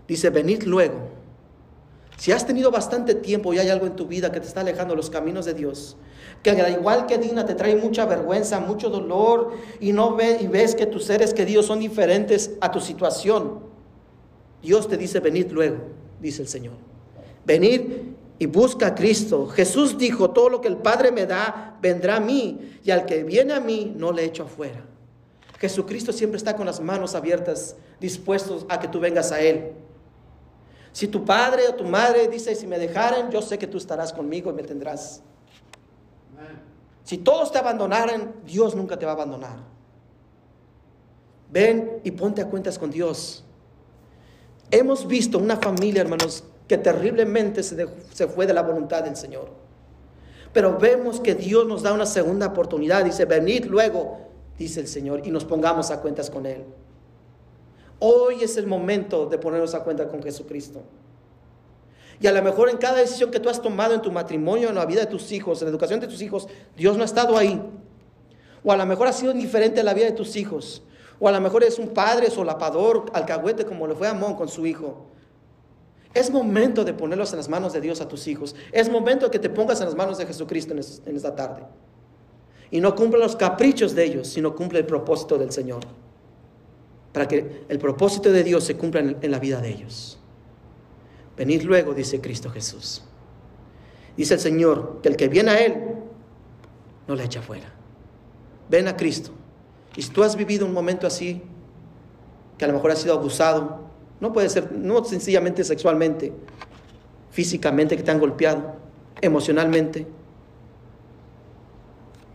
[0.08, 1.10] Dice, venid luego.
[2.18, 4.94] Si has tenido bastante tiempo y hay algo en tu vida que te está alejando
[4.94, 5.98] de los caminos de Dios,
[6.44, 10.48] que al igual que Dina te trae mucha vergüenza, mucho dolor y no ve, y
[10.48, 13.62] ves que tus seres queridos son diferentes a tu situación,
[14.62, 15.78] Dios te dice, venid luego,
[16.22, 16.76] dice el Señor.
[17.46, 17.82] Venid
[18.40, 19.48] y busca a Cristo.
[19.48, 23.24] Jesús dijo, todo lo que el Padre me da, vendrá a mí, y al que
[23.24, 24.86] viene a mí, no le echo afuera.
[25.60, 29.74] Jesucristo siempre está con las manos abiertas, dispuestos a que tú vengas a Él.
[30.92, 34.12] Si tu padre o tu madre dice, si me dejaran, yo sé que tú estarás
[34.12, 35.22] conmigo y me tendrás.
[37.04, 39.58] Si todos te abandonaran, Dios nunca te va a abandonar.
[41.52, 43.44] Ven y ponte a cuentas con Dios.
[44.72, 49.50] Hemos visto una familia, hermanos, que terriblemente se, se fue de la voluntad del Señor.
[50.54, 53.04] Pero vemos que Dios nos da una segunda oportunidad.
[53.06, 54.20] Dice, venid luego,
[54.58, 56.64] dice el Señor, y nos pongamos a cuentas con Él.
[58.00, 60.82] Hoy es el momento de ponernos a cuenta con Jesucristo.
[62.20, 64.76] Y a lo mejor en cada decisión que tú has tomado en tu matrimonio, en
[64.76, 66.48] la vida de tus hijos, en la educación de tus hijos,
[66.78, 67.62] Dios no ha estado ahí.
[68.64, 70.84] O a lo mejor ha sido indiferente a la vida de tus hijos.
[71.22, 74.50] O a lo mejor es un padre solapador, alcahuete, como le fue a Amón con
[74.50, 75.06] su hijo.
[76.14, 78.54] Es momento de ponerlos en las manos de Dios a tus hijos.
[78.74, 81.64] Es momento de que te pongas en las manos de Jesucristo en esta tarde.
[82.70, 85.86] Y no cumple los caprichos de ellos, sino cumple el propósito del Señor
[87.14, 90.18] para que el propósito de Dios se cumpla en, la vida de ellos.
[91.36, 93.04] Venid luego, dice Cristo Jesús.
[94.16, 95.76] Dice el Señor que el que viene a Él
[97.08, 97.74] no le echa fuera.
[98.70, 99.32] Ven a Cristo.
[99.96, 101.42] Y si tú has vivido un momento así,
[102.58, 103.82] que a lo mejor has sido abusado,
[104.20, 106.32] no puede ser, no sencillamente sexualmente,
[107.32, 108.76] físicamente que te han golpeado,
[109.20, 110.08] emocionalmente.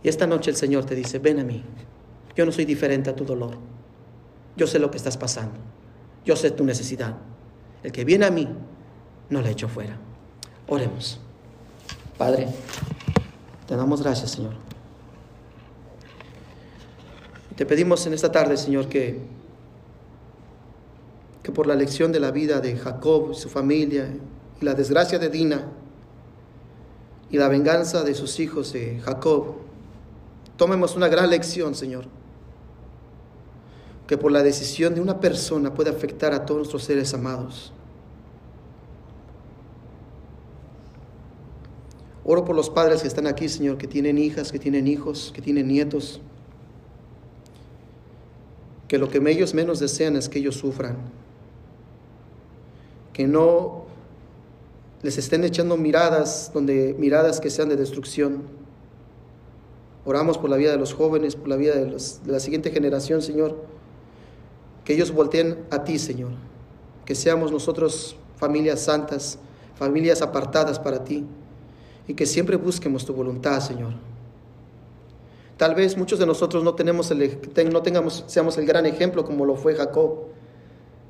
[0.03, 1.63] Y esta noche el Señor te dice, ven a mí,
[2.35, 3.57] yo no soy diferente a tu dolor.
[4.55, 5.55] Yo sé lo que estás pasando.
[6.25, 7.15] Yo sé tu necesidad.
[7.83, 8.47] El que viene a mí,
[9.29, 9.97] no le echo fuera.
[10.67, 11.19] Oremos.
[12.17, 12.47] Padre,
[13.67, 14.53] te damos gracias, Señor.
[17.57, 19.19] Te pedimos en esta tarde, Señor, que,
[21.43, 24.07] que por la lección de la vida de Jacob y su familia,
[24.61, 25.67] y la desgracia de Dina,
[27.29, 29.55] y la venganza de sus hijos de Jacob,
[30.55, 32.05] tomemos una gran lección, Señor
[34.07, 37.73] que por la decisión de una persona puede afectar a todos nuestros seres amados.
[42.23, 45.41] Oro por los padres que están aquí, Señor, que tienen hijas, que tienen hijos, que
[45.41, 46.21] tienen nietos.
[48.87, 50.97] Que lo que ellos menos desean es que ellos sufran.
[53.13, 53.85] Que no
[55.01, 58.43] les estén echando miradas donde miradas que sean de destrucción.
[60.05, 63.55] Oramos por la vida de los jóvenes, por la vida de, la siguiente generación, Señor
[64.87, 66.31] que ellos volteen a ti, Señor.
[67.03, 69.37] Que seamos nosotros familias santas,
[69.75, 71.25] familias apartadas para ti.
[72.07, 73.91] Y que siempre busquemos tu voluntad, Señor.
[75.57, 80.27] Tal vez muchos de nosotros no, tengamos, seamos el gran ejemplo como lo fue Jacob,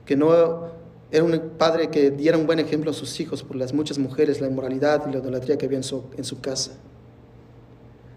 [0.05, 0.69] que no
[1.11, 4.39] era un padre que diera un buen ejemplo a sus hijos por las muchas mujeres,
[4.39, 6.77] la inmoralidad y la idolatría que había en su, en su casa.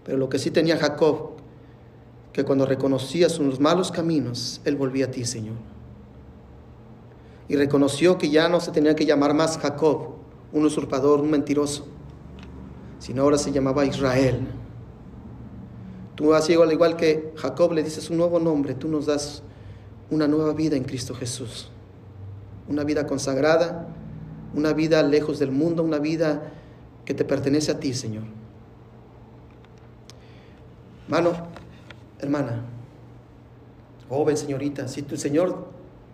[0.05, 1.31] Pero lo que sí tenía Jacob,
[2.31, 5.55] que cuando reconocía sus malos caminos, Él volvía a ti, Señor.
[7.49, 10.13] Y reconoció que ya no se tenía que llamar más Jacob,
[10.53, 11.85] un usurpador, un mentiroso,
[12.99, 14.47] sino ahora se llamaba Israel.
[16.15, 19.43] Tú has llegado al igual que Jacob le dices un nuevo nombre, tú nos das
[20.09, 21.69] una nueva vida en Cristo Jesús.
[22.67, 23.87] Una vida consagrada,
[24.53, 26.51] una vida lejos del mundo, una vida
[27.05, 28.23] que te pertenece a ti, Señor.
[31.07, 31.31] Mano,
[32.19, 32.63] Hermana,
[34.07, 35.67] joven señorita, si tu Señor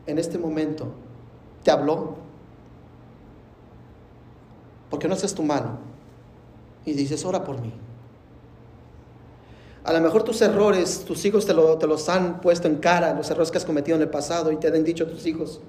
[0.06, 0.94] en este momento
[1.64, 2.16] te habló,
[4.90, 5.80] ¿por qué no haces tu mano?
[6.86, 7.74] Y dices, ora por mí.
[9.88, 13.50] A lo mejor tus errores, tus hijos te, los han puesto en cara, los errores
[13.50, 15.62] que has cometido en el pasado y te han dicho a tus hijos,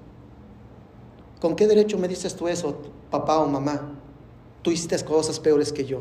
[1.40, 2.76] ¿Con qué derecho me dices tú eso,
[3.12, 3.92] papá o mamá?
[4.62, 6.00] Tú hiciste cosas peores que yo.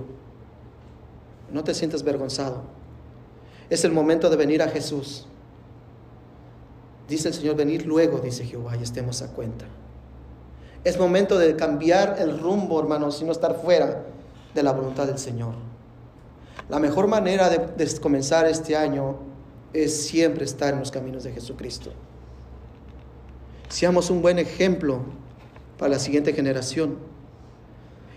[1.52, 2.64] No te sientes vergonzado.
[3.70, 5.28] Es el momento de venir a Jesús.
[7.08, 9.66] Dice el Señor, venir luego, dice Jehová, y estemos a cuenta.
[10.84, 14.06] Es momento de cambiar el rumbo, hermanos, y no estar fuera
[14.56, 15.54] de la voluntad del Señor.
[16.70, 19.16] La mejor manera de, comenzar este año
[19.74, 21.92] es siempre estar en los caminos de Jesucristo.
[23.70, 25.02] Seamos un buen ejemplo
[25.78, 26.98] para la siguiente generación.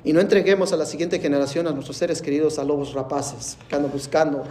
[0.03, 3.77] Y no entreguemos a la siguiente generación a nuestros seres queridos a lobos rapaces, que
[3.77, 4.45] andan buscando,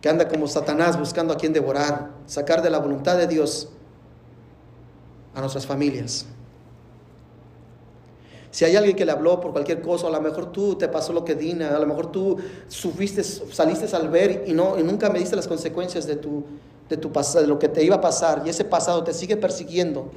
[0.00, 3.68] que anda como Satanás buscando a quien devorar, sacar de la voluntad de Dios
[5.34, 6.26] a nuestras familias.
[8.56, 11.12] Si hay alguien que le habló por cualquier cosa, a lo mejor tú te pasó
[11.12, 12.38] lo que Dina, a lo mejor tú
[12.68, 16.42] sufriste, saliste al ver y, no, y nunca me diste las consecuencias de, tu,
[16.88, 20.10] de, tu, de lo que te iba a pasar y ese pasado te sigue persiguiendo.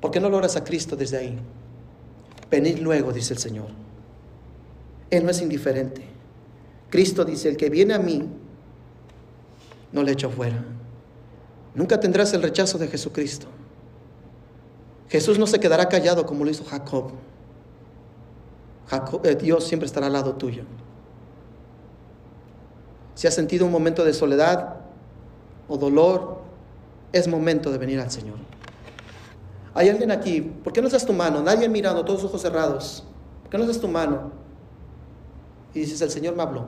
[0.00, 1.38] ¿Por qué no lo oras a Cristo desde ahí?
[2.50, 3.66] Venid luego, dice el Señor.
[5.10, 6.06] Él no es indiferente.
[6.88, 8.26] Cristo dice, el que viene a mí,
[9.92, 10.64] no le echo fuera.
[11.74, 13.46] Nunca tendrás el rechazo de Jesucristo.
[15.08, 17.12] Jesús no se quedará callado como lo hizo Jacob.
[19.24, 20.64] Eh, Dios siempre estará al lado tuyo.
[23.14, 24.76] Si has sentido un momento de soledad
[25.68, 26.38] o dolor,
[27.12, 28.36] es momento de venir al Señor.
[29.74, 31.42] Hay alguien aquí, ¿por qué no das tu mano?
[31.42, 33.04] Nadie mirando, todos ojos cerrados.
[33.42, 34.32] ¿Por qué no das tu mano?
[35.72, 36.66] Y dices, el Señor me habló.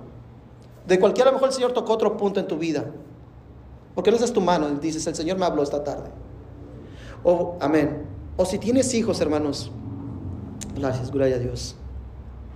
[0.87, 2.84] De cualquier, a lo mejor el Señor tocó otro punto en tu vida.
[3.95, 4.68] ¿Por qué no das tu mano?
[4.68, 6.11] Y dices, el Señor me habló esta tarde.
[7.22, 8.16] O, amén.
[8.37, 9.70] O si tienes hijos, hermanos,
[10.74, 11.76] gracias, gloria a Dios.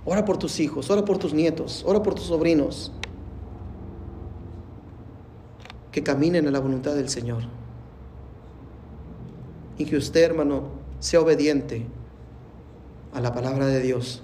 [0.05, 2.91] Ora por tus hijos, ora por tus nietos, ora por tus sobrinos.
[5.91, 7.43] Que caminen en la voluntad del Señor
[9.77, 10.69] y que usted, hermano,
[10.99, 11.85] sea obediente
[13.13, 14.21] a la palabra de Dios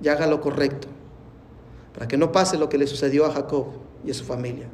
[0.00, 0.86] y haga lo correcto,
[1.92, 3.66] para que no pase lo que le sucedió a Jacob
[4.04, 4.68] y a su familia.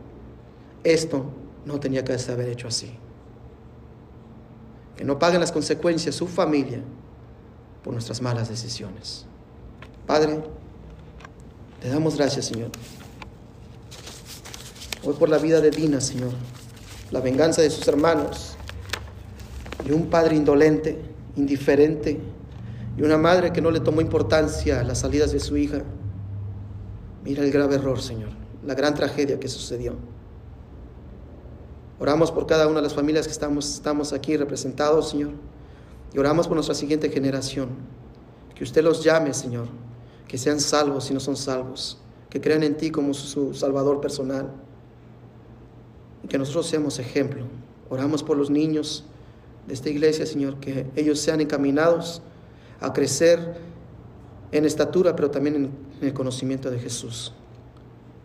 [0.85, 1.25] Esto
[1.65, 2.93] no tenía que haber hecho así.
[5.01, 6.83] Que no paguen las consecuencias su familia
[7.83, 9.25] por nuestras malas decisiones.
[10.07, 10.43] Padre,
[11.81, 12.69] te damos gracias, Señor.
[15.03, 16.33] Hoy por la vida de Dina, Señor,
[17.11, 18.57] la venganza de sus hermanos,
[19.87, 21.01] y un padre indolente,
[21.35, 22.21] indiferente,
[22.99, 25.79] y una madre que no le tomó importancia a las salidas de su hija.
[27.25, 28.33] Mira el grave error, Señor,
[28.67, 29.95] la gran tragedia que sucedió.
[32.01, 35.33] Oramos por cada una de las familias que estamos, estamos aquí representados, Señor,
[36.15, 37.69] y oramos por nuestra siguiente generación.
[38.55, 39.69] Que usted los llame, Señor,
[40.27, 41.99] que sean salvos si no son salvos,
[42.31, 44.51] que crean en ti como su Salvador personal,
[46.25, 47.45] y que nosotros seamos ejemplo.
[47.91, 49.05] Oramos por los niños,
[49.67, 52.23] de esta iglesia, Señor, que ellos sean encaminados
[52.81, 53.57] a crecer
[54.53, 57.35] en estatura, pero también en, el conocimiento de Jesús.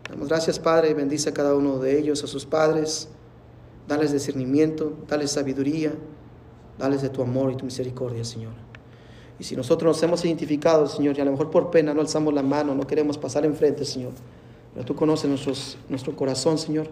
[0.10, 3.10] Damos gracias, Padre, bendice a cada uno de ellos, a sus padres.
[3.88, 5.94] Dales discernimiento, dales sabiduría,
[6.78, 8.54] dales de tu amor y tu misericordia, Señor.
[9.40, 12.34] Y si nosotros nos hemos identificado, Señor, y a lo mejor por pena no alzamos
[12.34, 14.14] la mano, no queremos pasar enfrente, Señor,
[14.74, 16.88] pero tú conoces nuestro corazón, Señor,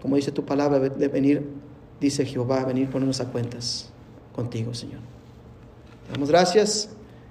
[0.00, 1.42] como dice tu palabra, de venir
[2.00, 3.88] dice Jehová, venir ponernos a cuentas
[4.34, 5.00] contigo, Señor.
[6.06, 6.90] Te damos gracias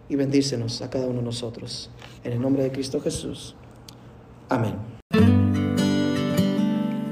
[0.10, 1.90] y bendícenos a cada uno de nosotros.
[2.24, 3.56] En el nombre de Cristo Jesús.
[4.50, 5.43] Amén.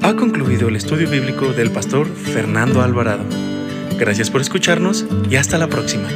[0.03, 3.23] Ha concluido el estudio bíblico del pastor Fernando Alvarado.
[3.99, 6.09] Gracias por escucharnos y hasta la próxima.